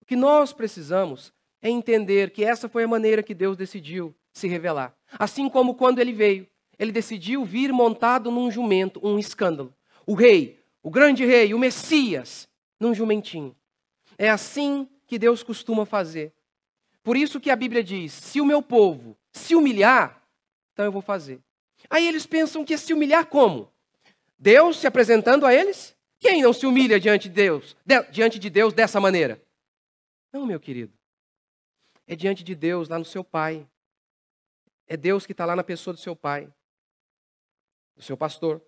[0.00, 4.48] o que nós precisamos é entender que essa foi a maneira que Deus decidiu se
[4.48, 4.94] revelar.
[5.18, 6.46] Assim como quando ele veio,
[6.78, 9.74] ele decidiu vir montado num jumento, um escândalo.
[10.06, 13.54] O rei, o grande rei, o Messias, num jumentinho.
[14.16, 16.32] É assim que Deus costuma fazer.
[17.02, 20.22] Por isso que a Bíblia diz: se o meu povo se humilhar,
[20.72, 21.40] então eu vou fazer.
[21.88, 23.70] Aí eles pensam que se humilhar como?
[24.38, 25.96] Deus se apresentando a eles?
[26.18, 29.42] Quem não se humilha diante de Deus, de, diante de Deus dessa maneira?
[30.32, 30.92] Não, meu querido.
[32.10, 33.64] É diante de Deus, lá no seu Pai.
[34.88, 36.52] É Deus que está lá na pessoa do seu Pai,
[37.94, 38.60] do seu pastor,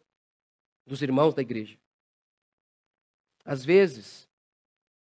[0.86, 1.76] dos irmãos da igreja.
[3.44, 4.28] Às vezes,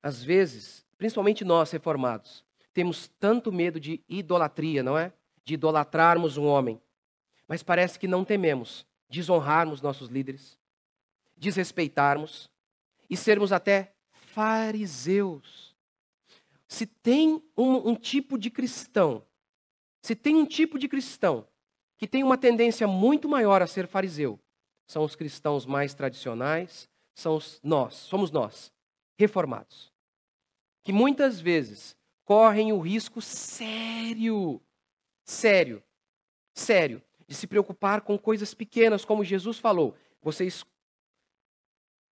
[0.01, 5.13] às vezes, principalmente nós reformados, temos tanto medo de idolatria, não é?
[5.45, 6.81] De idolatrarmos um homem.
[7.49, 10.57] Mas parece que não tememos desonrarmos nossos líderes,
[11.37, 12.49] desrespeitarmos
[13.11, 15.68] e sermos até fariseus.
[16.69, 19.27] Se tem um, um tipo de cristão,
[20.03, 21.49] se tem um tipo de cristão
[21.97, 24.39] que tem uma tendência muito maior a ser fariseu,
[24.87, 28.71] são os cristãos mais tradicionais, são os, nós, somos nós,
[29.19, 29.93] reformados.
[30.85, 34.63] Que muitas vezes correm o risco sério,
[35.25, 35.83] sério,
[36.55, 39.97] sério, de se preocupar com coisas pequenas, como Jesus falou.
[40.23, 40.65] Vocês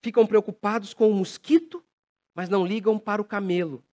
[0.03, 1.85] ficam preocupados com o mosquito,
[2.35, 3.86] mas não ligam para o camelo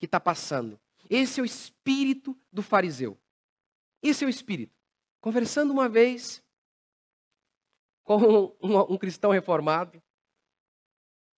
[0.00, 0.80] que está passando.
[1.08, 3.16] Esse é o espírito do fariseu.
[4.02, 4.74] Esse é o espírito.
[5.20, 6.42] Conversando uma vez
[8.02, 8.16] com
[8.60, 10.02] um, um cristão reformado,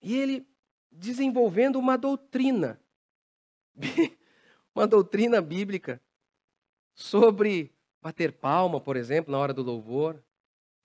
[0.00, 0.46] e ele
[0.90, 2.80] desenvolvendo uma doutrina
[4.74, 6.00] uma doutrina bíblica
[6.94, 10.22] sobre bater palma, por exemplo, na hora do louvor.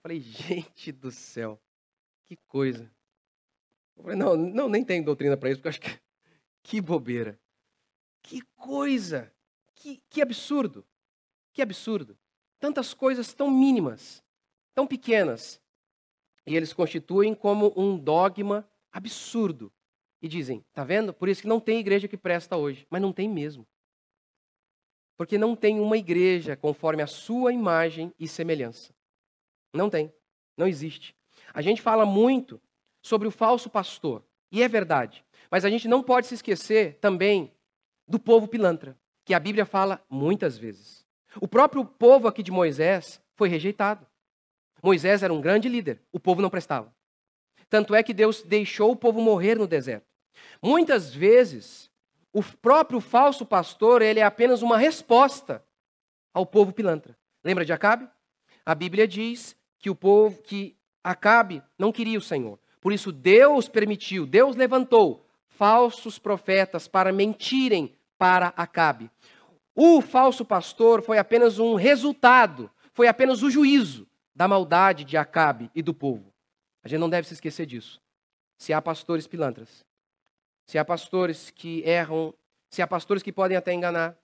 [0.01, 1.59] Falei, gente do céu,
[2.25, 2.91] que coisa.
[3.95, 6.07] Falei, não, não, nem tem doutrina para isso, porque eu acho que
[6.63, 7.39] que bobeira.
[8.27, 9.33] Que coisa.
[9.73, 10.85] Que, que absurdo.
[11.53, 12.17] Que absurdo.
[12.59, 14.21] Tantas coisas tão mínimas,
[14.75, 15.61] tão pequenas,
[16.45, 19.71] e eles constituem como um dogma absurdo
[20.21, 21.13] e dizem: tá vendo?
[21.13, 22.85] Por isso que não tem igreja que presta hoje.
[22.89, 23.65] Mas não tem mesmo.
[25.15, 28.93] Porque não tem uma igreja conforme a sua imagem e semelhança.
[29.73, 30.13] Não tem.
[30.57, 31.15] Não existe.
[31.53, 32.61] A gente fala muito
[33.01, 34.21] sobre o falso pastor.
[34.51, 35.25] E é verdade.
[35.49, 37.53] Mas a gente não pode se esquecer também
[38.07, 41.05] do povo pilantra, que a Bíblia fala muitas vezes.
[41.41, 44.05] O próprio povo aqui de Moisés foi rejeitado.
[44.81, 46.93] Moisés era um grande líder, o povo não prestava.
[47.69, 50.07] Tanto é que Deus deixou o povo morrer no deserto.
[50.61, 51.91] Muitas vezes,
[52.31, 55.63] o próprio falso pastor, ele é apenas uma resposta
[56.33, 57.17] ao povo pilantra.
[57.43, 58.07] Lembra de Acabe?
[58.65, 62.59] A Bíblia diz que o povo, que Acabe não queria o Senhor.
[62.79, 69.11] Por isso Deus permitiu, Deus levantou falsos profetas para mentirem para Acabe.
[69.75, 75.69] O falso pastor foi apenas um resultado, foi apenas o juízo da maldade de Acabe
[75.75, 76.33] e do povo.
[76.83, 78.01] A gente não deve se esquecer disso.
[78.57, 79.85] Se há pastores pilantras,
[80.65, 82.33] se há pastores que erram,
[82.69, 84.17] se há pastores que podem até enganar,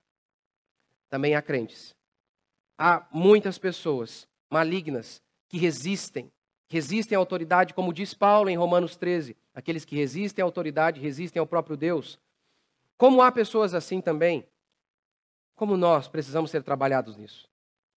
[1.10, 1.96] também há crentes.
[2.78, 6.32] Há muitas pessoas malignas que resistem,
[6.70, 11.40] resistem à autoridade, como diz Paulo em Romanos 13, aqueles que resistem à autoridade resistem
[11.40, 12.20] ao próprio Deus.
[12.98, 14.48] Como há pessoas assim também,
[15.56, 17.48] como nós precisamos ser trabalhados nisso.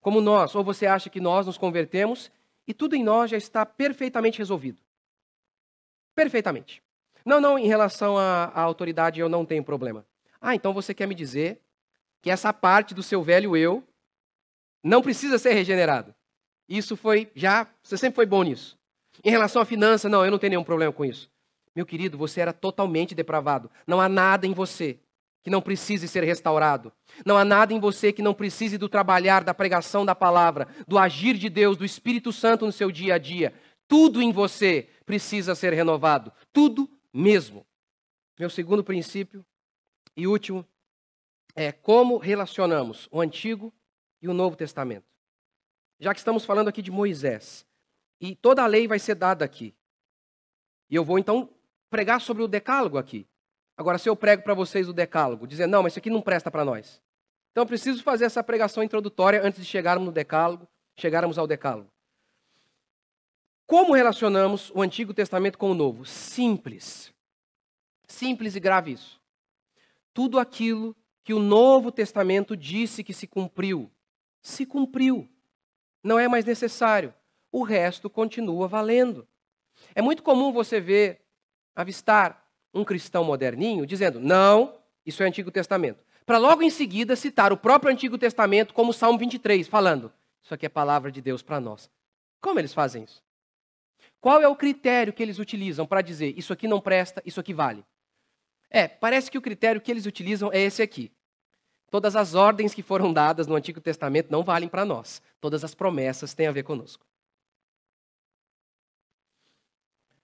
[0.01, 2.31] Como nós, ou você acha que nós nos convertemos
[2.67, 4.81] e tudo em nós já está perfeitamente resolvido.
[6.15, 6.81] Perfeitamente.
[7.25, 10.05] Não, não, em relação à, à autoridade eu não tenho problema.
[10.39, 11.61] Ah, então você quer me dizer
[12.21, 13.83] que essa parte do seu velho eu
[14.83, 16.13] não precisa ser regenerado.
[16.67, 18.77] Isso foi já, você sempre foi bom nisso.
[19.23, 21.29] Em relação à finança, não, eu não tenho nenhum problema com isso.
[21.77, 23.69] Meu querido, você era totalmente depravado.
[23.85, 24.99] Não há nada em você
[25.43, 26.91] que não precise ser restaurado.
[27.23, 30.97] Não há nada em você que não precise do trabalhar, da pregação da palavra, do
[30.97, 33.53] agir de Deus, do Espírito Santo no seu dia a dia.
[33.87, 36.33] Tudo em você precisa ser renovado.
[36.51, 37.63] Tudo mesmo.
[38.39, 39.45] Meu segundo princípio
[40.15, 40.65] e último
[41.55, 43.71] é como relacionamos o Antigo
[44.19, 45.05] e o Novo Testamento.
[45.99, 47.67] Já que estamos falando aqui de Moisés,
[48.19, 49.75] e toda a lei vai ser dada aqui.
[50.89, 51.53] E eu vou então
[51.89, 53.27] pregar sobre o decálogo aqui.
[53.75, 56.49] Agora, se eu prego para vocês o decálogo, dizendo, não, mas isso aqui não presta
[56.49, 57.01] para nós.
[57.51, 61.89] Então eu preciso fazer essa pregação introdutória antes de chegarmos no decálogo, chegarmos ao decálogo.
[63.65, 66.05] Como relacionamos o Antigo Testamento com o Novo?
[66.05, 67.13] Simples.
[68.07, 69.19] Simples e grave isso.
[70.13, 73.91] Tudo aquilo que o Novo Testamento disse que se cumpriu,
[74.41, 75.29] se cumpriu.
[76.01, 77.13] Não é mais necessário.
[77.51, 79.27] O resto continua valendo.
[79.93, 81.21] É muito comum você ver,
[81.77, 86.03] avistar um cristão moderninho dizendo: não, isso é Antigo Testamento.
[86.25, 90.11] Para logo em seguida citar o próprio Antigo Testamento como Salmo 23, falando:
[90.43, 91.89] isso aqui é palavra de Deus para nós.
[92.41, 93.23] Como eles fazem isso?
[94.19, 97.53] Qual é o critério que eles utilizam para dizer isso aqui não presta, isso aqui
[97.53, 97.85] vale?
[98.69, 101.11] É, parece que o critério que eles utilizam é esse aqui.
[101.89, 105.21] Todas as ordens que foram dadas no Antigo Testamento não valem para nós.
[105.39, 107.05] Todas as promessas têm a ver conosco.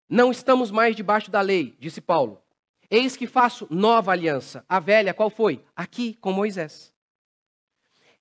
[0.10, 2.42] Não estamos mais debaixo da lei, disse Paulo.
[2.90, 4.64] Eis que faço nova aliança.
[4.70, 5.64] A velha, qual foi?
[5.76, 6.94] Aqui com Moisés.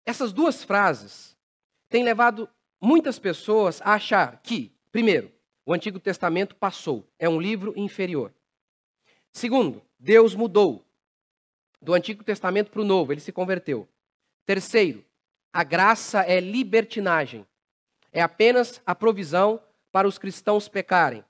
[0.05, 1.37] Essas duas frases
[1.89, 2.49] têm levado
[2.81, 5.31] muitas pessoas a achar que, primeiro,
[5.65, 8.33] o Antigo Testamento passou, é um livro inferior.
[9.31, 10.85] Segundo, Deus mudou
[11.81, 13.89] do Antigo Testamento para o Novo, ele se converteu.
[14.45, 15.05] Terceiro,
[15.53, 17.47] a graça é libertinagem.
[18.11, 21.25] É apenas a provisão para os cristãos pecarem.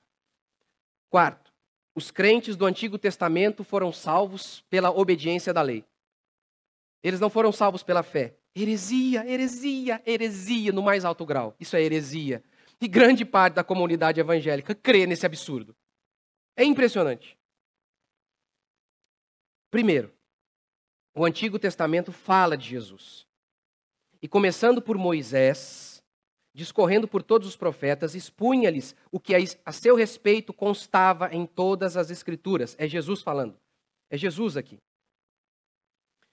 [1.13, 1.53] Quarto,
[1.95, 5.85] os crentes do Antigo Testamento foram salvos pela obediência da lei.
[7.03, 8.35] Eles não foram salvos pela fé.
[8.57, 11.55] Heresia, heresia, heresia no mais alto grau.
[11.61, 12.43] Isso é heresia.
[12.81, 15.77] E grande parte da comunidade evangélica crê nesse absurdo.
[16.57, 17.39] É impressionante.
[19.71, 20.11] Primeiro,
[21.15, 23.27] o Antigo Testamento fala de Jesus.
[24.23, 25.92] E começando por Moisés,
[26.55, 29.35] discorrendo por todos os profetas, expunha-lhes o que
[29.65, 32.77] a seu respeito constava em todas as Escrituras.
[32.79, 33.57] É Jesus falando.
[34.11, 34.79] É Jesus aqui.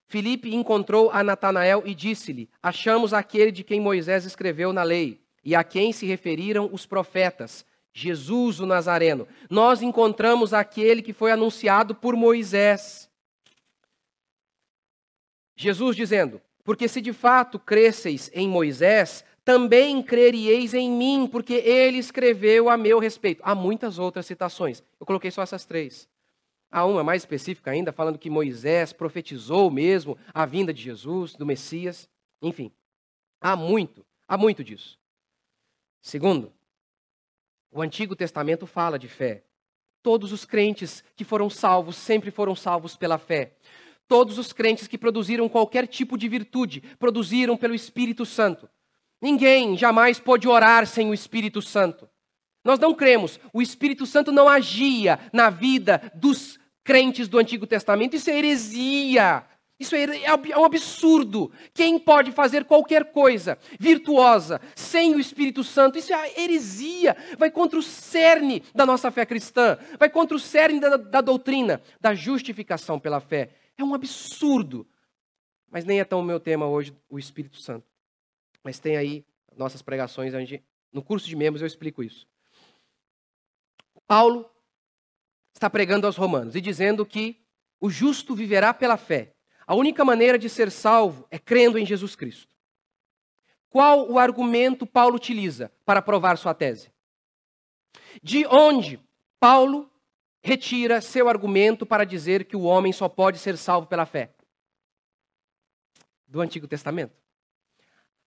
[0.05, 5.55] Filipe encontrou a Natanael e disse-lhe: Achamos aquele de quem Moisés escreveu na lei e
[5.55, 9.27] a quem se referiram os profetas, Jesus o Nazareno.
[9.49, 13.09] Nós encontramos aquele que foi anunciado por Moisés.
[15.55, 21.97] Jesus dizendo: Porque se de fato cresceis em Moisés, também crerieis em mim, porque ele
[21.97, 23.41] escreveu a meu respeito.
[23.43, 24.83] Há muitas outras citações.
[24.99, 26.07] Eu coloquei só essas três.
[26.69, 31.47] Há uma mais específica ainda, falando que Moisés profetizou mesmo a vinda de Jesus, do
[31.47, 32.07] Messias.
[32.43, 32.71] Enfim,
[33.41, 34.99] há muito, há muito disso.
[35.99, 36.53] Segundo,
[37.71, 39.43] o Antigo Testamento fala de fé.
[40.03, 43.55] Todos os crentes que foram salvos sempre foram salvos pela fé.
[44.07, 48.69] Todos os crentes que produziram qualquer tipo de virtude produziram pelo Espírito Santo.
[49.21, 52.09] Ninguém jamais pôde orar sem o Espírito Santo.
[52.63, 58.15] Nós não cremos, o Espírito Santo não agia na vida dos crentes do Antigo Testamento.
[58.15, 59.45] Isso é heresia.
[59.79, 61.51] Isso é, é um absurdo.
[61.73, 65.97] Quem pode fazer qualquer coisa virtuosa sem o Espírito Santo?
[65.97, 67.15] Isso é heresia.
[67.37, 69.77] Vai contra o cerne da nossa fé cristã.
[69.97, 73.51] Vai contra o cerne da, da doutrina, da justificação pela fé.
[73.77, 74.85] É um absurdo.
[75.71, 77.87] Mas nem é tão o meu tema hoje, o Espírito Santo.
[78.63, 82.27] Mas tem aí nossas pregações, onde, no curso de membros eu explico isso.
[84.07, 84.49] Paulo
[85.53, 87.39] está pregando aos romanos e dizendo que
[87.79, 89.33] o justo viverá pela fé.
[89.67, 92.55] A única maneira de ser salvo é crendo em Jesus Cristo.
[93.69, 96.91] Qual o argumento Paulo utiliza para provar sua tese?
[98.23, 98.99] De onde
[99.39, 99.89] Paulo
[100.41, 104.33] retira seu argumento para dizer que o homem só pode ser salvo pela fé?
[106.27, 107.13] Do Antigo Testamento.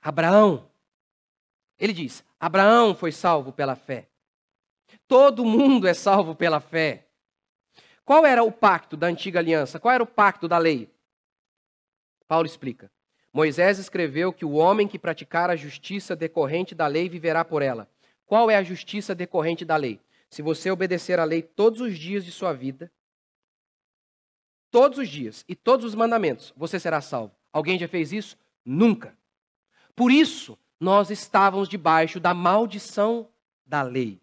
[0.02, 0.68] Abraão.
[1.78, 4.08] Ele diz: Abraão foi salvo pela fé.
[5.06, 7.06] Todo mundo é salvo pela fé.
[8.04, 9.78] Qual era o pacto da antiga aliança?
[9.78, 10.92] Qual era o pacto da lei?
[12.26, 12.90] Paulo explica.
[13.32, 17.88] Moisés escreveu que o homem que praticar a justiça decorrente da lei viverá por ela.
[18.26, 20.00] Qual é a justiça decorrente da lei?
[20.28, 22.90] Se você obedecer à lei todos os dias de sua vida,
[24.70, 27.34] todos os dias e todos os mandamentos, você será salvo.
[27.52, 28.36] Alguém já fez isso?
[28.64, 29.16] Nunca.
[29.94, 33.28] Por isso, nós estávamos debaixo da maldição
[33.66, 34.20] da lei.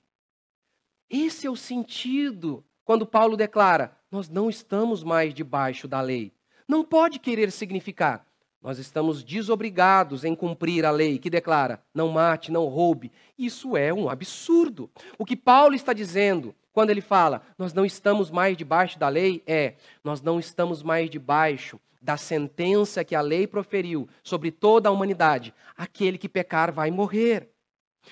[1.10, 6.34] Esse é o sentido quando Paulo declara: nós não estamos mais debaixo da lei.
[6.68, 8.26] Não pode querer significar
[8.62, 13.12] nós estamos desobrigados em cumprir a lei que declara: não mate, não roube.
[13.38, 14.90] Isso é um absurdo.
[15.18, 19.42] O que Paulo está dizendo quando ele fala: nós não estamos mais debaixo da lei,
[19.48, 24.92] é: nós não estamos mais debaixo da sentença que a lei proferiu sobre toda a
[24.92, 25.54] humanidade.
[25.76, 27.50] Aquele que pecar vai morrer.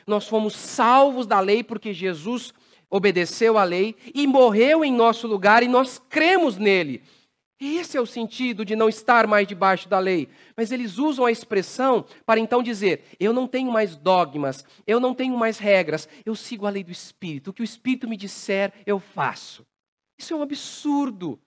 [0.06, 2.54] Nós fomos salvos da lei porque Jesus
[2.90, 7.02] obedeceu à lei e morreu em nosso lugar e nós cremos nele.
[7.60, 10.30] Esse é o sentido de não estar mais debaixo da lei.
[10.56, 15.16] Mas eles usam a expressão para então dizer: eu não tenho mais dogmas, eu não
[15.16, 17.50] tenho mais regras, eu sigo a lei do Espírito.
[17.50, 19.66] O que o Espírito me disser, eu faço.
[20.20, 21.40] Isso é um absurdo.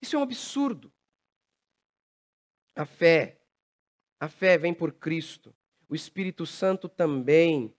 [0.00, 0.92] Isso é um absurdo.
[2.76, 3.36] A fé,
[4.18, 5.54] a fé vem por Cristo,
[5.88, 7.72] o Espírito Santo também.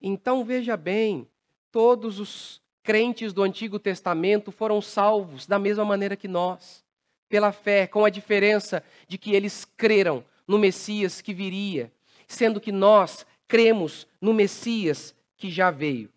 [0.00, 1.28] Então veja bem,
[1.70, 6.84] todos os crentes do Antigo Testamento foram salvos da mesma maneira que nós,
[7.28, 11.92] pela fé, com a diferença de que eles creram no Messias que viria,
[12.26, 16.10] sendo que nós cremos no Messias que já veio.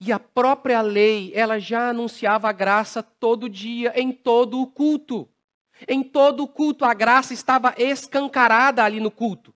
[0.00, 5.28] E a própria lei, ela já anunciava a graça todo dia, em todo o culto.
[5.88, 9.54] Em todo o culto, a graça estava escancarada ali no culto.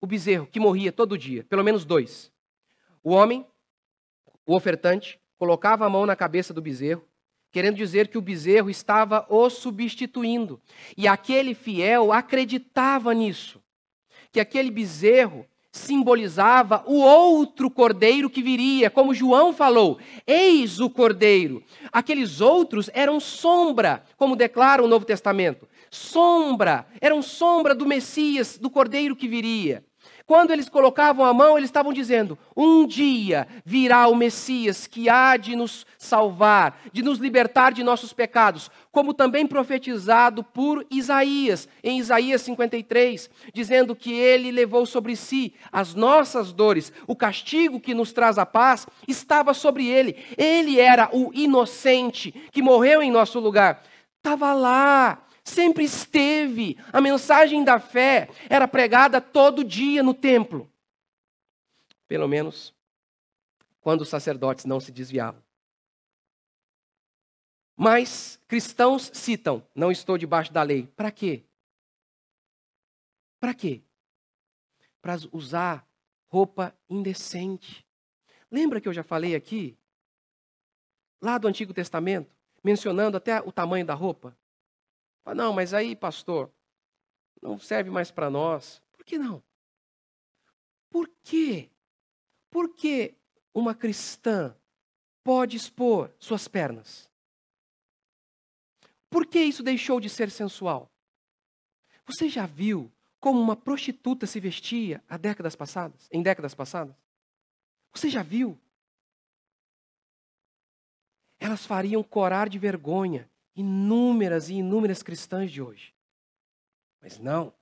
[0.00, 2.32] O bezerro que morria todo dia, pelo menos dois.
[3.02, 3.46] O homem,
[4.46, 7.06] o ofertante, colocava a mão na cabeça do bezerro,
[7.50, 10.60] querendo dizer que o bezerro estava o substituindo.
[10.96, 13.62] E aquele fiel acreditava nisso,
[14.32, 21.62] que aquele bezerro simbolizava o outro cordeiro que viria, como João falou: Eis o cordeiro.
[21.92, 25.68] Aqueles outros eram sombra, como declara o Novo Testamento.
[25.90, 29.84] Sombra, eram sombra do Messias, do cordeiro que viria.
[30.26, 35.36] Quando eles colocavam a mão, eles estavam dizendo: um dia virá o Messias que há
[35.36, 41.98] de nos salvar, de nos libertar de nossos pecados, como também profetizado por Isaías, em
[41.98, 48.10] Isaías 53, dizendo que ele levou sobre si as nossas dores, o castigo que nos
[48.10, 50.16] traz a paz estava sobre ele.
[50.38, 53.82] Ele era o inocente que morreu em nosso lugar.
[54.16, 56.78] Estava lá, sempre esteve.
[56.92, 60.70] A mensagem da fé era pregada todo dia no templo.
[62.08, 62.74] Pelo menos
[63.80, 65.42] quando os sacerdotes não se desviavam.
[67.76, 70.86] Mas cristãos citam: não estou debaixo da lei.
[70.96, 71.44] Para quê?
[73.38, 73.82] Para quê?
[75.02, 75.86] Para usar
[76.28, 77.86] roupa indecente.
[78.50, 79.76] Lembra que eu já falei aqui,
[81.20, 82.30] lá do Antigo Testamento,
[82.62, 84.36] mencionando até o tamanho da roupa?
[85.32, 86.50] Não, mas aí, pastor,
[87.40, 88.82] não serve mais para nós.
[88.92, 89.42] Por que não?
[90.90, 91.70] Por quê?
[92.50, 93.14] Por que
[93.52, 94.56] uma cristã
[95.22, 97.08] pode expor suas pernas?
[99.08, 100.90] Por que isso deixou de ser sensual?
[102.06, 106.94] Você já viu como uma prostituta se vestia há décadas passadas, em décadas passadas?
[107.92, 108.58] Você já viu?
[111.38, 115.94] Elas fariam corar de vergonha inúmeras e inúmeras cristãs de hoje.
[117.00, 117.52] Mas não.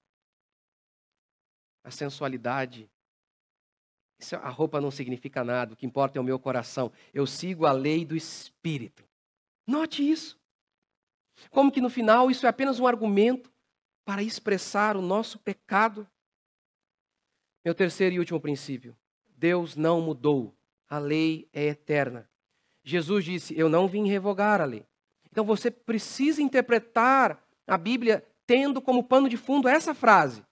[1.85, 2.89] A sensualidade,
[4.41, 6.93] a roupa não significa nada, o que importa é o meu coração.
[7.13, 9.05] Eu sigo a lei do Espírito.
[9.67, 10.39] Note isso.
[11.51, 13.53] Como que no final isso é apenas um argumento
[14.05, 16.09] para expressar o nosso pecado.
[17.65, 18.97] Meu terceiro e último princípio:
[19.37, 20.55] Deus não mudou,
[20.89, 22.29] a lei é eterna.
[22.85, 24.87] Jesus disse: Eu não vim revogar a lei,
[25.33, 30.45] então você precisa interpretar a Bíblia tendo como pano de fundo essa frase: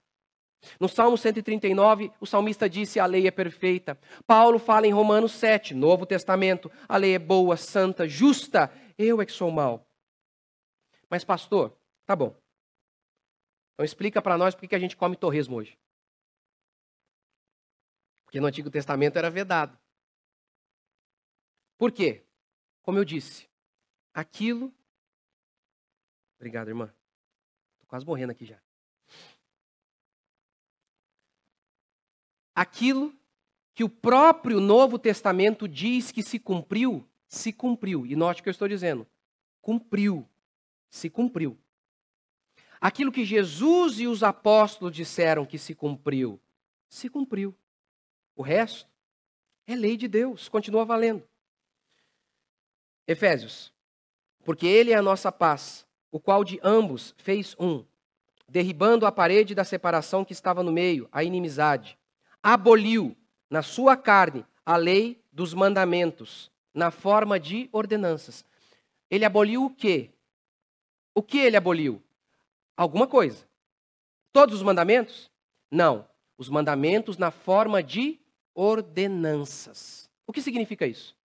[0.81, 4.01] No Salmo 139, o salmista disse: A lei é perfeita.
[4.27, 8.73] Paulo fala em Romanos 7, Novo Testamento: A lei é boa, santa, justa.
[8.97, 9.87] Eu é que sou mal.
[11.11, 11.77] Mas, pastor,
[12.07, 12.35] tá bom.
[13.75, 15.79] Então explica para nós por que a gente come torresmo hoje.
[18.25, 19.79] Porque no Antigo Testamento era vedado.
[21.77, 22.25] Por quê?
[22.83, 23.50] Como eu disse,
[24.15, 24.73] aquilo.
[26.37, 26.93] Obrigado, irmã.
[27.75, 28.59] Estou quase morrendo aqui já.
[32.55, 33.15] Aquilo
[33.75, 38.05] que o próprio Novo Testamento diz que se cumpriu, se cumpriu.
[38.05, 39.07] E note o que eu estou dizendo.
[39.61, 40.29] Cumpriu.
[40.89, 41.59] Se cumpriu.
[42.81, 46.41] Aquilo que Jesus e os apóstolos disseram que se cumpriu,
[46.89, 47.55] se cumpriu.
[48.35, 48.89] O resto
[49.67, 51.23] é lei de Deus, continua valendo.
[53.07, 53.73] Efésios.
[54.45, 57.85] Porque ele é a nossa paz, o qual de ambos fez um,
[58.49, 61.99] derribando a parede da separação que estava no meio, a inimizade.
[62.43, 63.17] Aboliu
[63.49, 68.45] na sua carne a lei dos mandamentos, na forma de ordenanças.
[69.11, 70.11] Ele aboliu o quê?
[71.15, 72.03] O que ele aboliu?
[72.77, 73.47] Alguma coisa.
[74.33, 75.31] Todos os mandamentos?
[75.71, 76.09] Não.
[76.39, 78.19] Os mandamentos na forma de
[78.55, 80.09] ordenanças.
[80.27, 81.17] O que significa isso?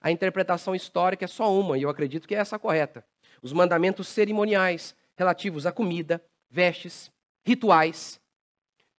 [0.00, 3.04] A interpretação histórica é só uma, e eu acredito que é essa correta.
[3.42, 7.10] Os mandamentos cerimoniais relativos à comida, vestes,
[7.44, 8.20] rituais.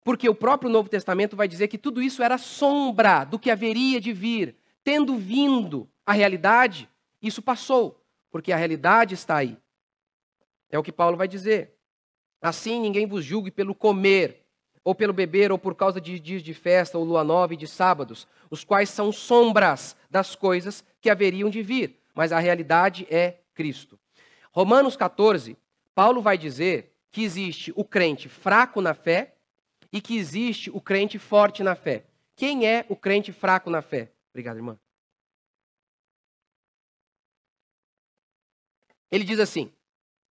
[0.04, 4.02] Porque o próprio Novo Testamento vai dizer que tudo isso era sombra do que haveria
[4.02, 4.56] de vir.
[4.84, 6.90] Tendo vindo a realidade,
[7.22, 9.58] isso passou, porque a realidade está aí.
[10.70, 11.76] É o que Paulo vai dizer.
[12.42, 14.46] Assim ninguém vos julgue pelo comer,
[14.84, 17.68] ou pelo beber, ou por causa de dias de festa, ou lua nova e de
[17.68, 23.42] sábados, os quais são sombras das coisas que haveriam de vir, mas a realidade é
[23.54, 24.00] Cristo.
[24.52, 25.58] Romanos 14,
[25.94, 29.36] Paulo vai dizer que existe o crente fraco na fé
[29.92, 32.06] e que existe o crente forte na fé.
[32.36, 34.12] Quem é o crente fraco na fé?
[34.32, 34.80] Obrigado, irmã.
[39.12, 39.72] Ele diz assim: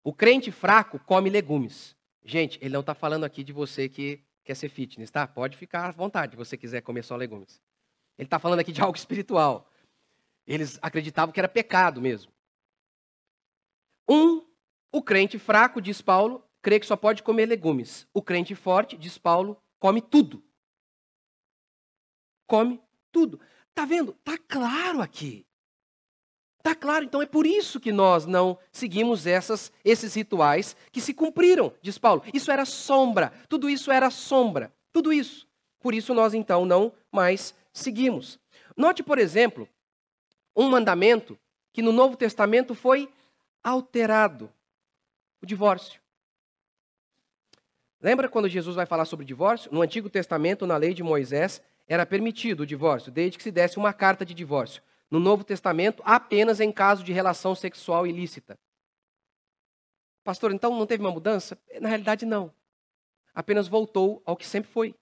[0.04, 1.96] o crente fraco come legumes.
[2.24, 5.28] Gente, ele não está falando aqui de você que quer ser fitness, tá?
[5.28, 7.62] Pode ficar à vontade se você quiser comer só legumes.
[8.18, 9.70] Ele está falando aqui de algo espiritual.
[10.48, 12.32] Eles acreditavam que era pecado mesmo.
[14.08, 14.46] Um,
[14.92, 18.08] o crente fraco, diz Paulo, crê que só pode comer legumes.
[18.14, 20.44] O crente forte, diz Paulo, come tudo.
[22.48, 23.40] Come tudo.
[23.74, 24.14] Tá vendo?
[24.24, 25.46] Tá claro aqui.
[26.66, 31.14] Tá claro, então é por isso que nós não seguimos essas, esses rituais que se
[31.14, 32.24] cumpriram, diz Paulo.
[32.34, 35.48] Isso era sombra, tudo isso era sombra, tudo isso.
[35.86, 38.40] Por isso nós então não mais seguimos.
[38.76, 39.70] Note, por exemplo,
[40.56, 41.38] um mandamento
[41.72, 43.08] que no Novo Testamento foi
[43.64, 44.52] alterado:
[45.44, 46.02] o divórcio.
[48.02, 49.72] Lembra quando Jesus vai falar sobre divórcio?
[49.72, 53.78] No Antigo Testamento, na lei de Moisés, era permitido o divórcio, desde que se desse
[53.78, 54.82] uma carta de divórcio
[55.12, 58.58] no Novo Testamento apenas em caso de relação sexual ilícita.
[60.24, 61.56] Pastor, então não teve uma mudança?
[61.80, 62.52] Na realidade, não.
[63.36, 64.96] Apenas voltou ao que sempre foi.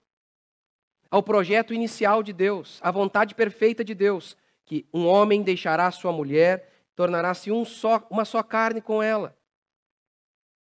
[1.14, 4.36] Ao projeto inicial de Deus, à vontade perfeita de Deus,
[4.66, 9.38] que um homem deixará sua mulher, tornará-se um só, uma só carne com ela.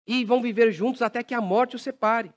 [0.06, 2.30] E vão viver juntos até que a morte os separe.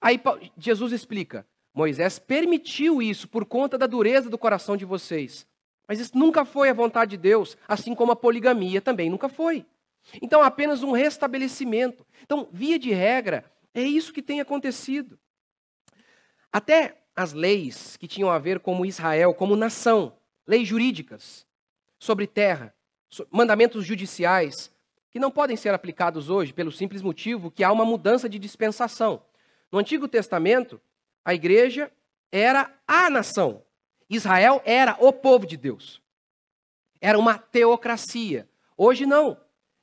[0.00, 0.22] Aí
[0.56, 5.44] Jesus explica: Moisés permitiu isso por conta da dureza do coração de vocês.
[5.88, 9.66] Mas isso nunca foi a vontade de Deus, assim como a poligamia também nunca foi.
[10.22, 12.06] Então, apenas um restabelecimento.
[12.22, 15.18] Então, via de regra, é isso que tem acontecido.
[16.52, 20.12] Até as leis que tinham a ver com Israel, como nação,
[20.46, 21.46] leis jurídicas
[21.98, 22.74] sobre terra,
[23.30, 24.72] mandamentos judiciais,
[25.10, 29.22] que não podem ser aplicados hoje pelo simples motivo que há uma mudança de dispensação.
[29.70, 30.80] No Antigo Testamento,
[31.24, 31.90] a igreja
[32.32, 33.62] era a nação,
[34.10, 36.02] Israel era o povo de Deus.
[37.00, 38.48] Era uma teocracia.
[38.76, 39.36] Hoje não.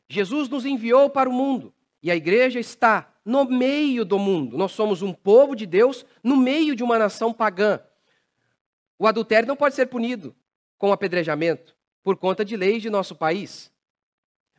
[0.10, 1.74] Jesus nos enviou para o mundo
[2.04, 4.58] e a igreja está no meio do mundo.
[4.58, 7.80] Nós somos um povo de Deus no meio de uma nação pagã.
[8.98, 10.36] O adultério não pode ser punido
[10.78, 13.72] com apedrejamento por conta de leis de nosso país.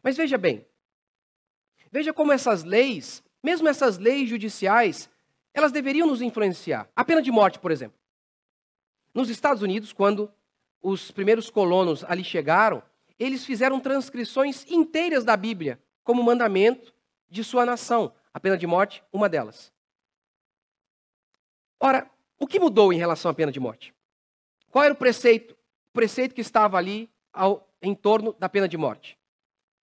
[0.03, 0.67] Mas veja bem,
[1.91, 5.09] veja como essas leis, mesmo essas leis judiciais,
[5.55, 6.89] elas deveriam nos influenciar.
[6.95, 7.99] A pena de morte, por exemplo.
[9.15, 10.33] Nos Estados Unidos, quando
[10.81, 12.83] os primeiros colonos ali chegaram,
[13.19, 16.93] eles fizeram transcrições inteiras da Bíblia como mandamento
[17.29, 18.13] de sua nação.
[18.35, 19.73] A pena de morte, uma delas.
[21.79, 23.95] Ora, o que mudou em relação à pena de morte?
[24.69, 25.53] Qual era o preceito?
[25.53, 29.19] O preceito que estava ali ao, em torno da pena de morte.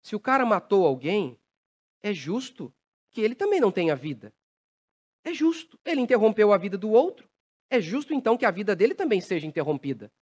[0.03, 1.39] Se o cara matou alguém,
[2.03, 2.73] é justo
[3.11, 4.33] que ele também não tenha vida.
[5.25, 5.79] É justo.
[5.85, 7.29] Ele interrompeu a vida do outro.
[7.69, 10.13] É justo então que a vida dele também seja interrompida.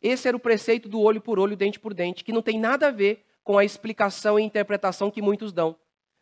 [0.00, 2.88] Esse era o preceito do olho por olho, dente por dente, que não tem nada
[2.88, 5.78] a ver com a explicação e interpretação que muitos dão.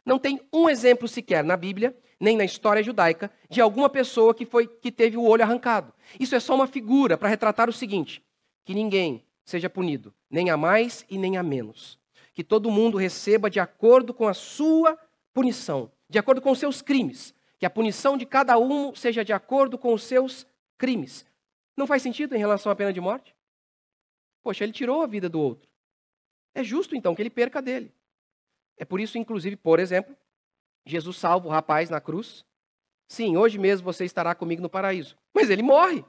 [0.08, 4.46] Não tem um exemplo sequer na Bíblia, nem na história judaica, de alguma pessoa que,
[4.46, 5.92] foi, que teve o olho arrancado.
[6.18, 8.24] Isso é só uma figura para retratar o seguinte:
[8.64, 11.98] que ninguém seja punido, nem a mais e nem a menos.
[12.32, 14.98] Que todo mundo receba de acordo com a sua
[15.34, 17.34] punição, de acordo com os seus crimes.
[17.58, 20.46] Que a punição de cada um seja de acordo com os seus
[20.78, 21.26] crimes.
[21.76, 23.36] Não faz sentido em relação à pena de morte?
[24.42, 25.68] Poxa, ele tirou a vida do outro.
[26.54, 27.92] É justo então que ele perca dele.
[28.78, 30.16] É por isso, inclusive, por exemplo,
[30.86, 32.44] Jesus salva o rapaz na cruz.
[33.08, 35.16] Sim, hoje mesmo você estará comigo no paraíso.
[35.34, 36.04] Mas ele morre.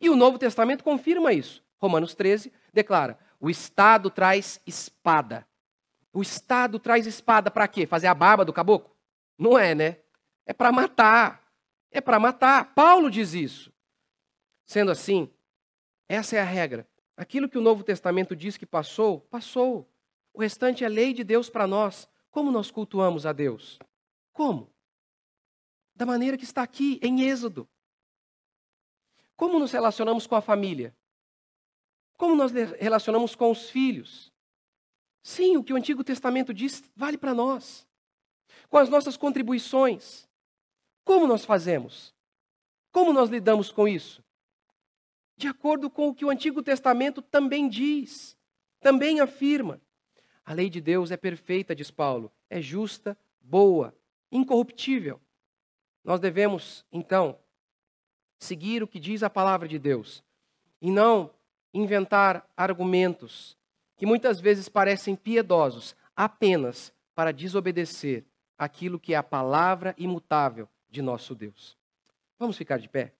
[0.00, 1.62] E o Novo Testamento confirma isso.
[1.78, 5.46] Romanos 13 declara: o Estado traz espada.
[6.12, 7.86] O Estado traz espada para quê?
[7.86, 8.94] Fazer a barba do caboclo?
[9.38, 9.98] Não é, né?
[10.46, 11.46] É para matar.
[11.90, 12.74] É para matar.
[12.74, 13.72] Paulo diz isso.
[14.64, 15.30] Sendo assim,
[16.08, 16.88] essa é a regra.
[17.16, 19.88] Aquilo que o Novo Testamento diz que passou, passou.
[20.36, 22.06] O restante é lei de Deus para nós.
[22.30, 23.78] Como nós cultuamos a Deus?
[24.34, 24.70] Como?
[25.94, 27.66] Da maneira que está aqui em Êxodo.
[29.34, 30.94] Como nos relacionamos com a família?
[32.18, 34.30] Como nós relacionamos com os filhos?
[35.22, 37.88] Sim, o que o Antigo Testamento diz vale para nós.
[38.68, 40.28] Com as nossas contribuições.
[41.02, 42.14] Como nós fazemos?
[42.92, 44.22] Como nós lidamos com isso?
[45.34, 48.36] De acordo com o que o Antigo Testamento também diz,
[48.80, 49.80] também afirma.
[50.46, 53.92] A lei de Deus é perfeita, diz Paulo, é justa, boa,
[54.30, 55.20] incorruptível.
[56.04, 57.36] Nós devemos, então,
[58.38, 60.22] seguir o que diz a palavra de Deus
[60.80, 61.34] e não
[61.74, 63.58] inventar argumentos
[63.96, 68.24] que muitas vezes parecem piedosos apenas para desobedecer
[68.56, 71.76] aquilo que é a palavra imutável de nosso Deus.
[72.38, 73.12] Vamos ficar de pé?